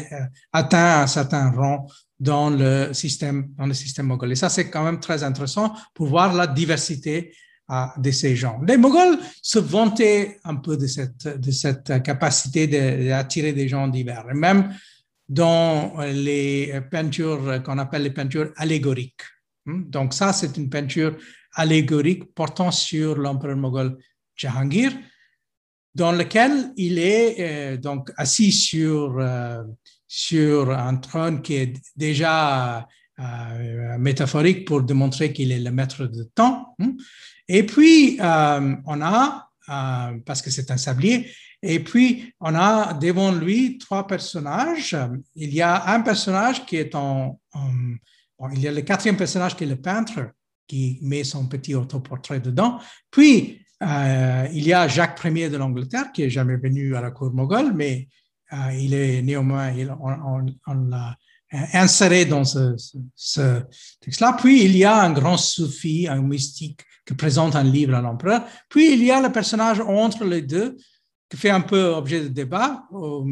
[0.53, 1.87] atteint un certain rang
[2.19, 4.15] dans le système dans le système.
[4.29, 7.35] Et ça, c'est quand même très intéressant pour voir la diversité euh,
[7.97, 8.59] de ces gens.
[8.67, 14.25] Les Moghols se vantaient un peu de cette de cette capacité d'attirer des gens divers,
[14.31, 14.73] et même
[15.27, 19.21] dans les peintures qu'on appelle les peintures allégoriques.
[19.65, 19.83] Hmm?
[19.89, 21.15] Donc ça, c'est une peinture
[21.53, 23.97] allégorique portant sur l'empereur moghol
[24.35, 24.91] Jahangir,
[25.93, 29.63] dans lequel il est euh, donc assis sur, euh,
[30.07, 32.87] sur un trône qui est déjà
[33.19, 36.75] euh, métaphorique pour démontrer qu'il est le maître de temps.
[37.49, 39.49] Et puis, on a,
[40.25, 41.29] parce que c'est un sablier,
[41.61, 44.95] et puis on a devant lui trois personnages.
[45.35, 47.39] Il y a un personnage qui est en,
[48.53, 50.31] il y a le quatrième personnage qui est le peintre,
[50.67, 52.79] qui met son petit autoportrait dedans.
[53.11, 57.11] Puis, euh, il y a Jacques Ier de l'Angleterre, qui est jamais venu à la
[57.11, 58.07] cour moghole, mais
[58.53, 61.17] euh, il est néanmoins, on, l'a
[61.73, 62.75] inséré dans ce,
[63.15, 63.63] ce
[64.01, 64.37] texte-là.
[64.39, 66.81] Puis, il y a un grand soufi, un mystique,
[67.13, 68.43] présente un livre à l'empereur.
[68.69, 70.77] Puis, il y a le personnage entre les deux,
[71.29, 72.83] qui fait un peu objet de débat.
[72.91, 73.23] Euh,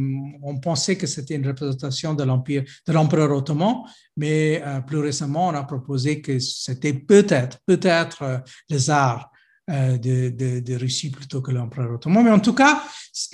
[0.44, 3.84] on pensait que c'était une représentation de l'empire, de l'empereur ottoman,
[4.16, 8.38] mais euh, plus récemment, on a proposé que c'était peut-être, peut-être euh,
[8.70, 9.32] les arts
[9.68, 12.24] de, de, de, Russie plutôt que l'empereur ottoman.
[12.24, 12.84] Mais en tout cas,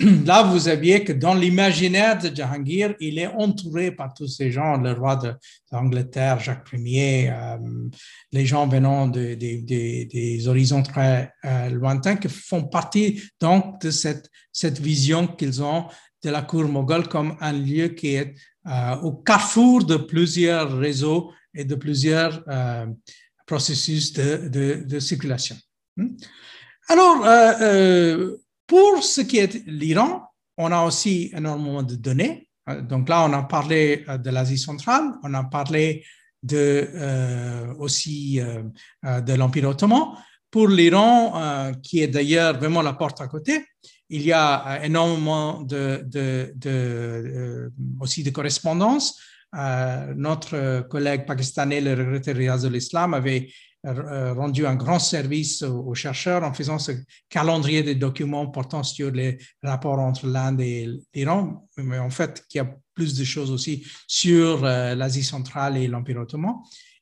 [0.26, 4.76] là, vous aviez que dans l'imaginaire de Jahangir, il est entouré par tous ces gens,
[4.76, 5.20] le roi
[5.70, 7.56] d'Angleterre, Jacques Ier, euh,
[8.32, 14.28] les gens venant de, des horizons très euh, lointains qui font partie donc de cette,
[14.52, 15.86] cette vision qu'ils ont
[16.24, 18.34] de la cour moghole comme un lieu qui est
[19.02, 22.42] au carrefour de plusieurs réseaux et de plusieurs
[23.46, 25.56] processus de, de circulation.
[25.96, 26.08] Hmm?
[26.88, 28.36] Alors, euh, euh,
[28.66, 30.28] pour ce qui est l'Iran,
[30.58, 32.48] on a aussi énormément de données.
[32.68, 36.04] Euh, donc là, on a parlé de l'Asie centrale, on a parlé
[36.42, 36.90] de,
[37.78, 38.38] aussi
[39.02, 40.08] de l'Empire ottoman.
[40.50, 43.64] Pour l'Iran, qui est d'ailleurs vraiment la porte à côté,
[44.10, 46.04] il y a énormément de,
[47.98, 49.18] aussi de correspondances.
[50.16, 53.48] notre collègue pakistanais, le regretté Riaz de l'Islam, avait
[53.84, 56.92] rendu un grand service aux, chercheurs en faisant ce
[57.28, 62.58] calendrier de documents portant sur les rapports entre l'Inde et l'Iran, mais en fait, il
[62.58, 66.54] y a plus de choses aussi sur euh, l'Asie centrale et l'Empire ottoman.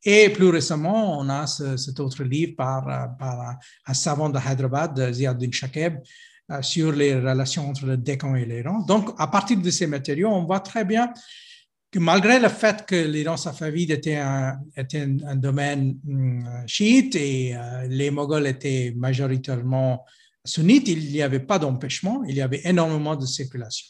[0.05, 3.53] Et plus récemment, on a cet autre livre par, euh,
[3.87, 5.99] un savant de Hyderabad, Ziauddin Shakeb,
[6.61, 8.81] sur les relations entre le Décan et l'Iran.
[8.81, 11.13] Donc, à partir de ces matériaux, on voit très bien
[11.93, 17.55] que malgré le fait que l'Iran safavide était un, était un, domaine hum, chiite et
[17.55, 20.03] euh, les Moghols étaient majoritairement
[20.43, 23.87] sunnites, il n'y avait pas d'empêchement, il y avait énormément de circulation.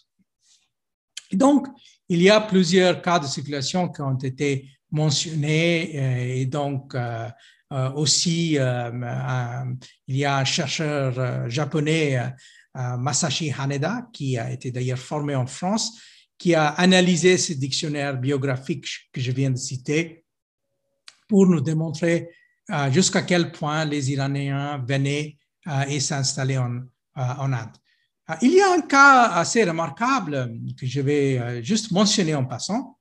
[1.33, 1.69] Donc,
[2.09, 7.29] il y a plusieurs cas de circulation qui ont été mentionnés euh, et donc euh,
[7.95, 12.21] aussi il y a un chercheur japonais
[12.75, 15.99] Masashi Haneda, qui a été d'ailleurs formé en France,
[16.43, 20.25] qui a analysé ce dictionnaire biographique que je viens de citer
[21.29, 22.31] pour nous démontrer
[22.91, 25.37] jusqu'à quel point les Iraniens venaient
[25.87, 26.81] et s'installaient en,
[27.15, 27.77] en Inde.
[28.41, 32.99] Il y a un cas assez remarquable que je vais juste mentionner en passant,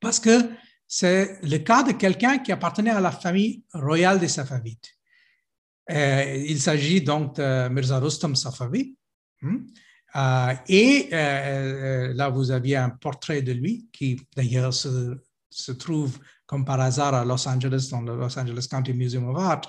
[0.00, 0.50] parce que
[0.88, 4.90] c'est le cas de quelqu'un qui appartenait à la famille royale des Safavides.
[5.88, 8.96] Euh, il s'agit donc de Mirza Rustam Safavi.
[10.14, 16.64] Euh, et euh, là, vous aviez un portrait de lui qui d'ailleurs se, trouve comme
[16.64, 19.62] par hasard à Los Angeles, dans le Los Angeles County Museum of Art.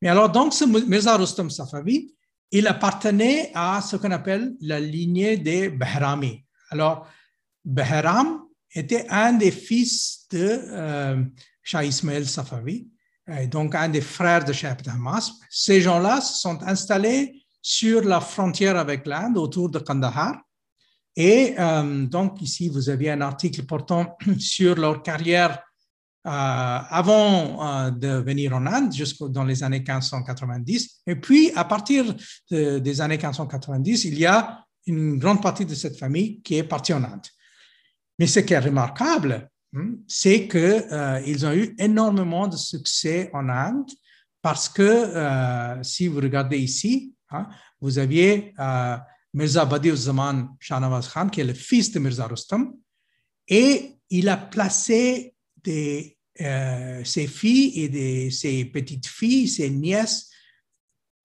[0.00, 2.14] Mais alors, donc, ce Mirza Rustam Safavi,
[2.50, 6.44] il appartenait à ce qu'on appelle la lignée des Bahrami.
[6.70, 7.06] Alors,
[7.64, 8.42] Bahram
[8.74, 11.22] était un des fils de euh,
[11.62, 12.88] Shah Ismail Safavi,
[13.50, 15.32] donc un des frères de Shah Hamas.
[15.48, 20.42] Ces gens-là se sont installés sur la frontière avec l'Inde, autour de Kandahar.
[21.16, 25.62] Et euh, donc ici, vous aviez un article portant sur leur carrière
[26.26, 31.02] euh, avant de venir en Inde, jusqu'au dans les années 1590.
[31.06, 32.14] Et puis, à partir
[32.50, 36.92] des années 1590, il y a une grande partie de cette famille qui est partie
[36.92, 37.26] en Inde.
[38.18, 43.48] Mais ce qui est remarquable, hmm, c'est qu'ils euh, ont eu énormément de succès en
[43.48, 43.90] Inde
[44.40, 47.48] parce que euh, si vous regardez ici, hein,
[47.80, 48.96] vous aviez euh,
[49.34, 52.74] Mirza Badiuzzzaman Shahnawaz Khan, qui est le fils de Mirza Rustam,
[53.48, 56.18] et il a placé des,
[57.04, 60.30] ses filles et ses petites filles, ses nièces,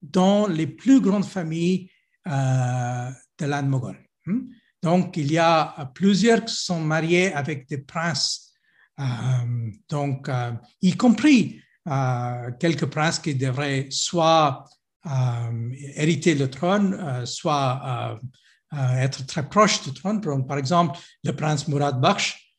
[0.00, 1.90] dans les plus grandes familles
[2.24, 3.98] de l'Inde moghole.
[4.26, 4.48] Hmm?
[4.82, 8.48] Donc, il y a plusieurs qui sont mariés avec des princes,
[9.00, 10.52] euh, donc, euh,
[10.82, 14.64] y compris euh, quelques princes qui devraient soit
[15.96, 18.18] hériter le trône, soit
[18.72, 20.20] être très proches du trône.
[20.46, 22.54] Par exemple, le prince Mourad Bakhsh,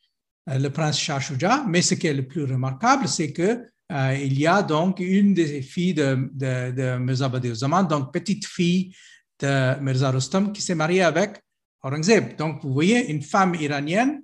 [0.47, 1.65] le prince Shah Shuja.
[1.67, 5.61] Mais ce qui est le plus remarquable, c'est que il y a donc une des
[5.61, 8.95] filles de, de, de Mirza Zaman, donc petite fille
[9.39, 11.41] de Mirza Rustam, qui s'est mariée avec
[11.81, 12.35] Aurangzeb.
[12.35, 14.21] Donc, vous voyez une femme iranienne,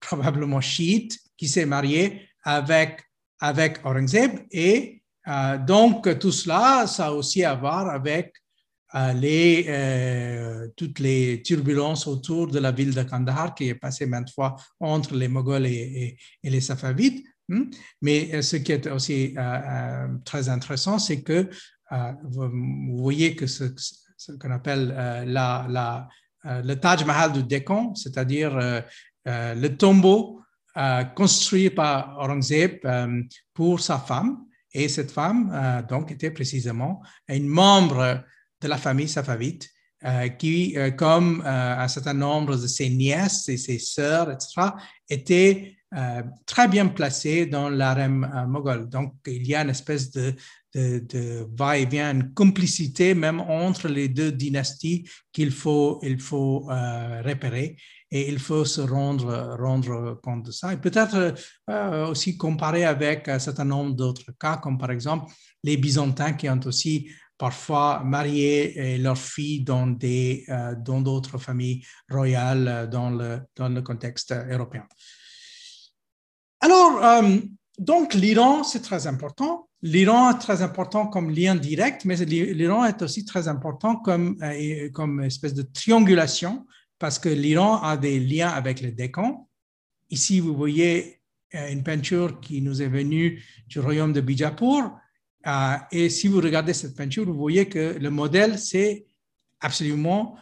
[0.00, 3.02] probablement chiite, qui s'est mariée avec,
[3.40, 4.38] avec Aurangzeb.
[4.50, 8.34] Et euh, donc, tout cela, ça a aussi à voir avec
[8.94, 14.30] euh, euh, toutes les turbulences autour de la ville de Kandahar, qui est passée maintes
[14.30, 17.22] fois entre les Moghols et, les Safavides.
[17.48, 17.64] Hmm?
[18.00, 19.34] Mais ce qui est aussi
[20.24, 21.48] très intéressant, c'est que
[22.24, 23.64] vous, voyez que ce,
[24.40, 24.94] qu'on appelle
[26.44, 28.58] le Taj Mahal du Décan, c'est-à-dire
[29.26, 30.40] le tombeau
[31.16, 32.78] construit par Aurangzeb
[33.52, 34.44] pour sa femme.
[34.74, 38.24] Et cette femme, donc, était précisément une membre
[38.60, 39.68] de la famille safavite
[40.38, 44.70] qui, comme un certain nombre de ses nièces et ses sœurs, etc.,
[45.08, 45.76] était
[46.46, 48.88] très bien placée dans l'arène moghol.
[48.88, 50.34] Donc, il y a une espèce de,
[50.74, 57.76] de, va-et-vient, une complicité même entre les deux dynasties qu'il faut, il faut euh, repérer
[58.10, 60.72] et il faut se rendre, rendre compte de ça.
[60.72, 61.34] Et peut-être
[61.70, 66.48] euh, aussi comparer avec un certain nombre d'autres cas, comme par exemple les Byzantins qui
[66.48, 73.40] ont aussi parfois marié leurs filles dans des, euh, dans d'autres familles royales dans le,
[73.56, 74.86] dans le contexte européen.
[76.60, 77.24] Alors,
[77.78, 79.68] donc l'Iran, c'est très important.
[79.84, 84.88] L'Iran est très important comme lien direct, mais l'Iran est aussi très important comme, euh,
[84.90, 86.64] comme espèce de triangulation
[87.00, 89.48] parce que l'Iran a des liens avec le Décan.
[90.08, 91.20] Ici, vous voyez
[91.56, 94.96] euh, une peinture qui nous est venue du royaume de Bijapur.
[95.48, 99.04] Euh, et si vous regardez cette peinture, vous voyez que le modèle, c'est
[99.60, 100.36] absolument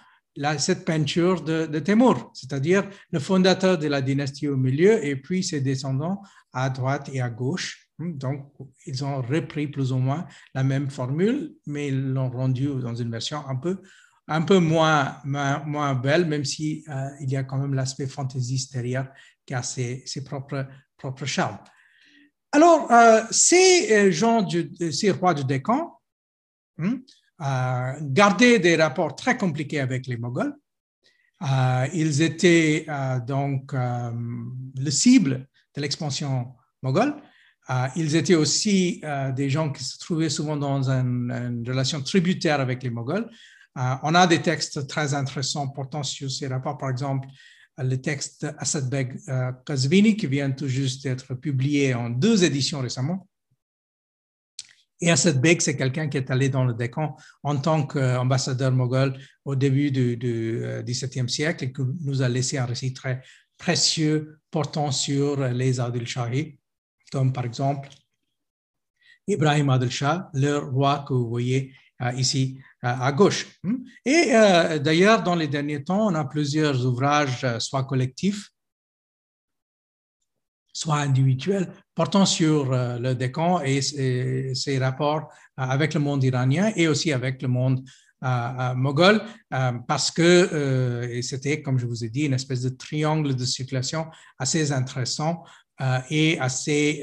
[0.59, 5.61] cette peinture de Temur, c'est-à-dire le fondateur de la dynastie au milieu et puis ses
[5.61, 6.23] descendants
[6.53, 7.90] à droite et à gauche.
[8.01, 8.51] Hmm, donc,
[8.87, 13.11] ils ont repris plus ou moins la même formule, mais ils l'ont rendue dans une
[13.11, 13.83] version un peu,
[14.27, 19.13] un peu moins, moins, belle, même si euh, y a quand même l'aspect fantaisiste derrière
[19.45, 21.59] qui a ses, ses propres, propres charmes.
[22.53, 26.01] Alors, euh, ces euh, gens, du, ces rois du Décan
[26.79, 26.97] hmm,
[28.01, 30.55] gardaient des rapports très compliqués avec les Moghols.
[31.93, 32.87] ils étaient
[33.27, 37.15] donc le cible de l'expansion moghole
[37.97, 42.83] ils étaient aussi euh, des gens qui se trouvaient souvent dans une, relation tributaire avec
[42.83, 43.29] les Moghols.
[43.79, 47.29] Euh, on a des textes très intéressants portant sur ces rapports, par exemple
[47.79, 49.19] le texte Assad Beg
[49.65, 53.27] Kazvini qui vient tout juste d'être publié en deux éditions récemment.
[55.01, 59.19] Et Assad Beg, c'est quelqu'un qui est allé dans le Décan en tant qu'ambassadeur moghol
[59.47, 63.23] au début du, XVIIe siècle et qui nous a laissé un récit très
[63.57, 66.60] précieux portant sur les Adil Shahi,
[67.11, 67.89] comme par exemple
[69.27, 73.47] Ibrahim Adil Shah, le roi que vous voyez euh, ici euh, à gauche.
[73.63, 73.77] Hmm?
[74.05, 78.51] Et euh, d'ailleurs, dans les derniers temps, on a plusieurs ouvrages, soit collectifs,
[80.73, 87.13] soit individuels, portant sur le Décan et ses rapports avec le monde iranien et aussi
[87.13, 87.85] avec le monde
[88.77, 89.21] moghol,
[89.89, 94.07] parce que c'était, comme je vous ai dit, une espèce de triangle de circulation
[94.39, 95.43] assez intéressant
[96.11, 97.03] et assez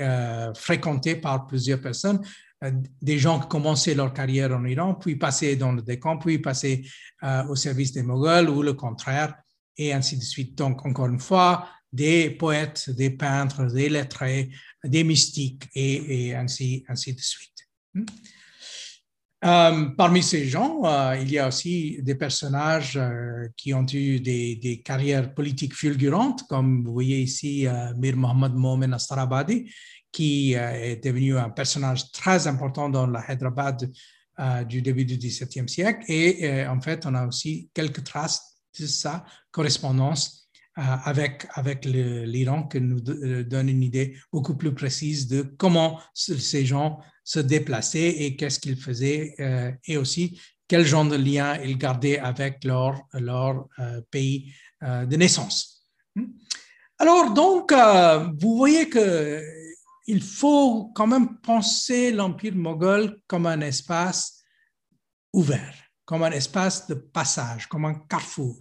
[0.56, 2.22] fréquenté par plusieurs personnes.
[2.64, 2.72] Euh,
[3.02, 6.82] des gens qui commençaient leur carrière en Iran, puis passaient dans le décan, puis passaient
[7.24, 9.36] euh, au service des Moghols ou le contraire,
[9.78, 10.58] et ainsi de suite.
[10.58, 14.50] Donc, encore une fois, des poètes, des peintres, des lettrés,
[14.84, 17.54] des mystiques, et, ainsi, ainsi de suite.
[19.46, 20.82] Euh, parmi ces gens,
[21.14, 23.00] il y a aussi des personnages
[23.56, 27.68] qui ont eu des, carrières politiques fulgurantes, comme vous voyez ici
[27.98, 29.70] Mir Mohammad Momen Astarabadi,
[30.12, 33.92] qui euh, est devenu un personnage très important dans la Hyderabad
[34.40, 36.04] euh, du début du XVIIe siècle.
[36.08, 42.68] Et euh, en fait, on a aussi quelques traces de sa correspondance avec, avec l'Iran
[42.68, 48.38] qui nous donne une idée beaucoup plus précise de comment ces gens se déplaçaient et
[48.38, 49.36] qu'est-ce qu'ils faisaient
[49.86, 53.68] et aussi quel genre de lien ils gardaient avec leur, leur
[54.12, 55.90] pays de naissance.
[56.16, 56.28] Hmm?
[57.00, 57.74] Alors, donc,
[58.42, 59.44] vous voyez que
[60.08, 64.42] il faut quand même penser l'Empire moghol comme un espace
[65.34, 65.76] ouvert,
[66.06, 68.58] comme un espace de passage, comme un carrefour,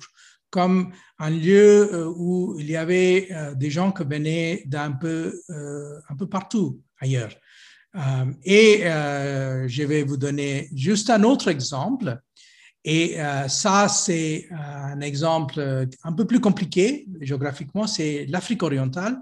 [0.51, 5.41] comme un lieu euh, où il y avait euh, des gens qui venaient d'un peu,
[5.51, 7.35] euh, un peu partout ailleurs.
[8.45, 12.19] Et je vais vous donner juste un autre exemple.
[12.85, 13.17] Et
[13.49, 19.21] ça, c'est un exemple un peu plus compliqué géographiquement, c'est l'Afrique orientale.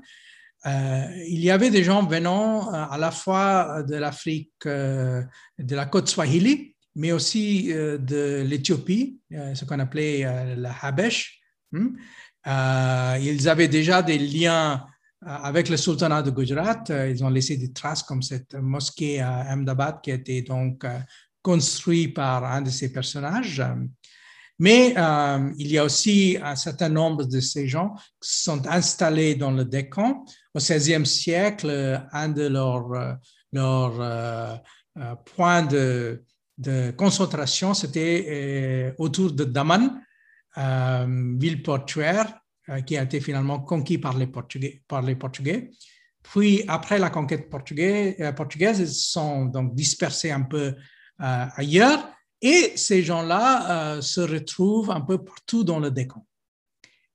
[0.67, 5.23] Euh, il y avait des gens venant euh, à la fois de l'Afrique, euh,
[5.59, 10.23] de la côte Swahili, mais aussi de l'Éthiopie, ce qu'on appelait
[10.57, 11.41] la Habesh.
[11.73, 11.97] Hmm?
[12.47, 14.87] ils avaient déjà des liens
[15.27, 16.85] avec le sultanat de Gujarat.
[17.09, 20.87] Ils ont laissé des traces comme cette mosquée à Ahmedabad qui a été donc
[21.43, 23.63] construite par un de ces personnages.
[24.59, 24.95] Mais
[25.59, 29.65] il y a aussi un certain nombre de ces gens qui sont installés dans le
[29.65, 33.19] Décan au XVIe siècle, un de leurs,
[33.55, 34.57] leur, euh,
[34.99, 36.23] euh, points de,
[36.97, 40.01] concentration, c'était euh, autour de Daman,
[40.57, 42.39] ville portuaire
[42.87, 44.83] qui a été finalement conquis par les Portugais.
[44.89, 45.71] Par les Portugais.
[46.23, 50.75] Puis, après la conquête portugaise, portugaise ils sont donc dispersés un peu
[51.19, 52.09] ailleurs
[52.41, 56.25] et ces gens-là se retrouvent un peu partout dans le Décan.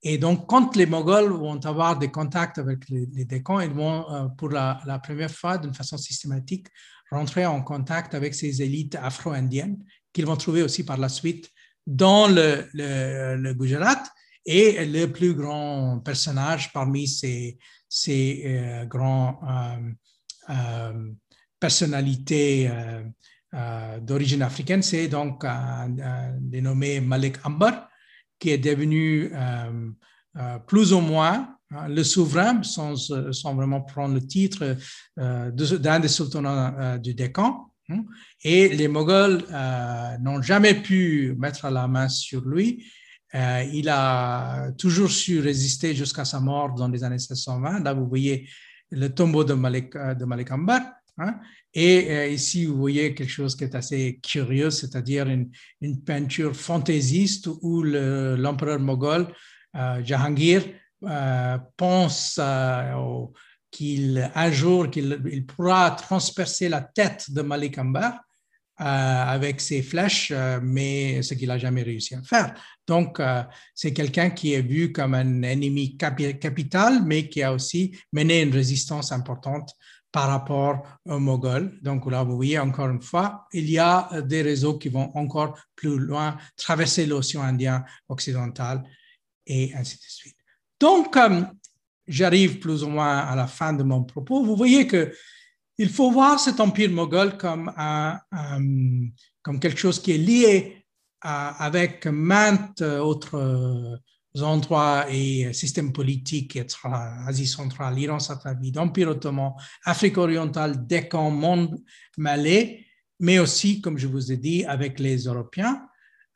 [0.01, 4.09] Et donc, quand les Moghols vont avoir des contacts avec les, les Décans, ils vont,
[4.11, 6.67] euh, pour la, première fois, d'une façon systématique,
[7.11, 9.77] rentrer en contact avec ces élites afro-indiennes
[10.13, 11.49] qu'ils vont trouver aussi par la suite
[11.85, 14.03] dans le, Gujarat.
[14.51, 19.39] Et le plus grand personnage parmi ces, ces euh, grands
[20.49, 21.11] euh,
[21.59, 22.71] personnalités
[24.01, 25.89] d'origine africaine, c'est donc un,
[26.39, 27.89] dénommé Malik Ambar,
[28.39, 29.89] qui est devenu euh,
[30.37, 32.95] euh, plus ou moins hein, le souverain, sans,
[33.55, 34.77] vraiment prendre le titre
[35.19, 37.65] euh, d'un des sultanats du Décan.
[37.91, 38.05] Hein.
[38.43, 39.43] et les Moghols
[40.19, 42.85] n'ont jamais pu mettre la main sur lui.
[43.33, 47.83] Il a toujours su résister jusqu'à sa mort dans les années 1620.
[47.83, 48.47] Là, vous voyez
[48.91, 50.81] le tombeau de Malik, Malik Ambar.
[51.19, 51.39] Hein.
[51.73, 55.51] Et euh, ici, vous voyez quelque chose qui est assez curieux, c'est-à-dire une,
[56.03, 59.27] peinture fantaisiste où l'empereur moghol,
[59.75, 60.63] euh, Jahangir,
[61.03, 62.39] euh, pense
[63.71, 68.19] qu'il un jour qu'il pourra transpercer la tête de Malik Ambar
[68.79, 72.53] avec ses flèches, mais ce qu'il n'a jamais réussi à faire.
[72.87, 73.21] Donc,
[73.75, 78.53] c'est quelqu'un qui est vu comme un ennemi capital, mais qui a aussi mené une
[78.53, 79.73] résistance importante
[80.11, 81.77] par rapport aux Moghols.
[81.81, 85.59] Donc là, vous voyez encore une fois, il y a des réseaux qui vont encore
[85.75, 88.83] plus loin, traverser l'océan Indien occidental
[89.45, 90.37] et ainsi de suite.
[90.79, 91.41] Donc, euh,
[92.07, 94.43] j'arrive plus ou moins à la fin de mon propos.
[94.43, 95.13] Vous voyez que
[95.79, 97.71] il faut voir cet empire moghol comme,
[99.61, 100.85] quelque chose qui est lié
[101.21, 103.99] avec maintes autres
[104.41, 106.59] endroits et systèmes politiques,
[107.25, 109.53] Asie centrale, Iran, Safavid, Empire ottoman,
[109.85, 111.81] Afrique orientale, Décan, monde
[112.17, 112.85] malais,
[113.21, 115.81] mais aussi, comme je vous ai dit, avec les Européens.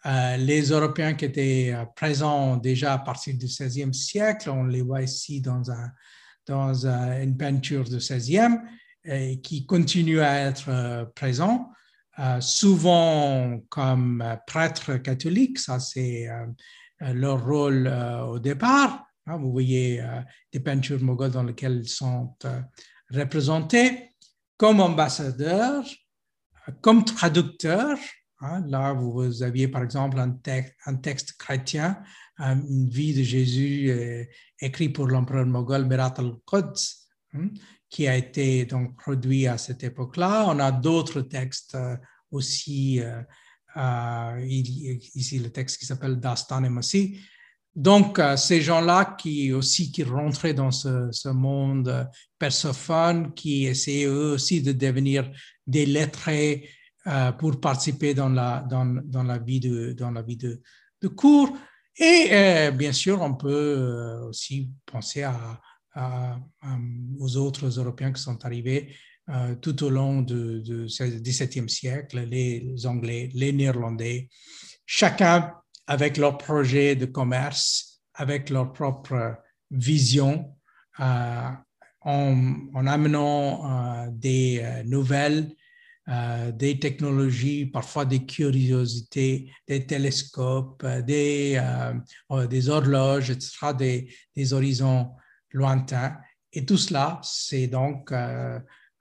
[0.05, 4.81] Euh, les Européens qui étaient euh, présents déjà à partir du XVIe siècle, on les
[4.81, 5.61] voit ici dans,
[6.45, 8.57] dans une peinture du XVIe,
[9.41, 11.71] qui continuent à être présents,
[12.39, 16.29] souvent comme prêtres catholiques, ça c'est
[17.01, 17.87] leur rôle
[18.27, 19.05] au départ.
[19.25, 20.01] Hein, vous voyez
[20.51, 22.35] des peintures mogholes dans lesquelles ils sont
[23.09, 24.09] représentés
[24.57, 25.85] comme ambassadeurs,
[26.81, 27.97] comme traducteurs.
[28.39, 32.01] Hein, là, vous aviez par exemple un, texte, chrétien,
[32.39, 34.23] une vie de Jésus euh,
[34.59, 37.49] écrit pour l'empereur moghol Mirat al-Quds, hein,
[37.93, 40.45] qui a été donc produit à cette époque-là.
[40.47, 41.95] On a d'autres textes euh,
[42.31, 44.39] aussi, euh,
[45.13, 47.19] ici le texte qui s'appelle Dastan et Masih,
[47.75, 54.33] donc, euh, ces gens-là qui aussi qui rentraient dans ce, monde persophone, qui essayaient eux
[54.33, 55.29] aussi de devenir
[55.65, 56.69] des lettrés
[57.07, 60.61] euh, pour participer dans la, dans, dans, la vie, de, dans la vie de,
[61.01, 61.49] de cours.
[61.97, 65.59] Et euh, bien sûr, on peut aussi penser à,
[65.95, 68.95] aux autres Européens qui sont arrivés
[69.61, 74.29] tout au long du XVIIe siècle, les Anglais, les Néerlandais,
[74.85, 75.53] chacun
[75.87, 79.37] avec leur projet de commerce, avec leur propre
[79.71, 80.55] vision,
[80.99, 81.49] euh,
[82.01, 85.55] en, amenant euh, des euh, nouvelles,
[86.55, 91.57] des technologies, parfois des curiosités, des télescopes, des,
[92.67, 95.11] horloges, etc., des, horizons
[95.53, 96.17] lointains.
[96.51, 98.13] Et tout cela, c'est donc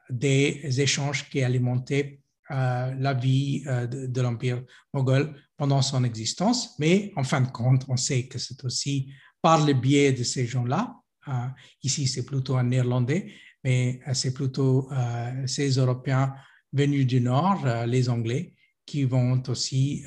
[0.08, 4.62] des échanges qui alimentaient la vie de, de l'Empire
[4.94, 9.66] moghol pendant son existence, mais en fin de compte, on sait que c'est aussi par
[9.66, 11.46] le biais de ces gens-là, euh,
[11.82, 13.32] ici c'est plutôt un néerlandais,
[13.62, 16.34] mais euh, c'est plutôt euh, ces Européens
[16.72, 18.54] venus du Nord, les Anglais,
[18.86, 20.04] qui vont aussi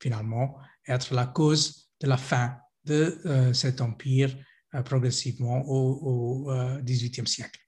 [0.00, 0.56] finalement
[0.88, 4.36] être la cause de la fin de cet empire
[4.82, 7.60] progressivement au, au XVIIIe siècle.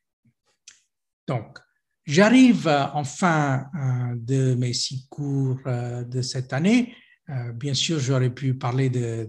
[1.26, 1.58] Donc,
[2.08, 6.94] J'arrive en fin euh, de mes six cours euh, de cette année.
[7.28, 9.28] Euh, bien sûr, j'aurais pu parler de,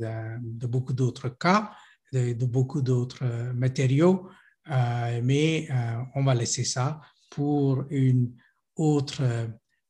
[0.65, 1.71] beaucoup d'autres cas,
[2.13, 4.30] de, beaucoup d'autres matériaux,
[4.65, 5.67] mais
[6.15, 8.32] on va laisser ça pour une
[8.77, 9.23] autre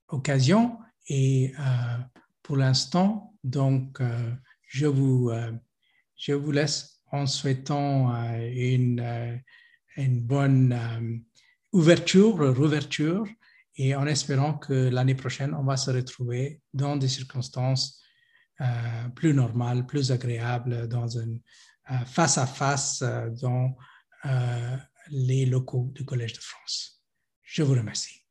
[0.07, 0.79] occasion.
[1.07, 1.53] Et
[2.41, 3.99] pour l'instant, donc,
[4.65, 5.31] je, vous,
[6.17, 9.41] je vous laisse en souhaitant une,
[9.97, 11.24] une bonne
[11.72, 13.26] ouverture, rouverture,
[13.76, 18.01] et en espérant que l'année prochaine, on va se retrouver dans des circonstances
[18.62, 21.38] euh, plus normales, plus agréables, dans un
[21.91, 23.74] euh, face à face euh, dans
[25.12, 27.01] les locaux du Collège de France.
[27.41, 28.26] Je vous remercie.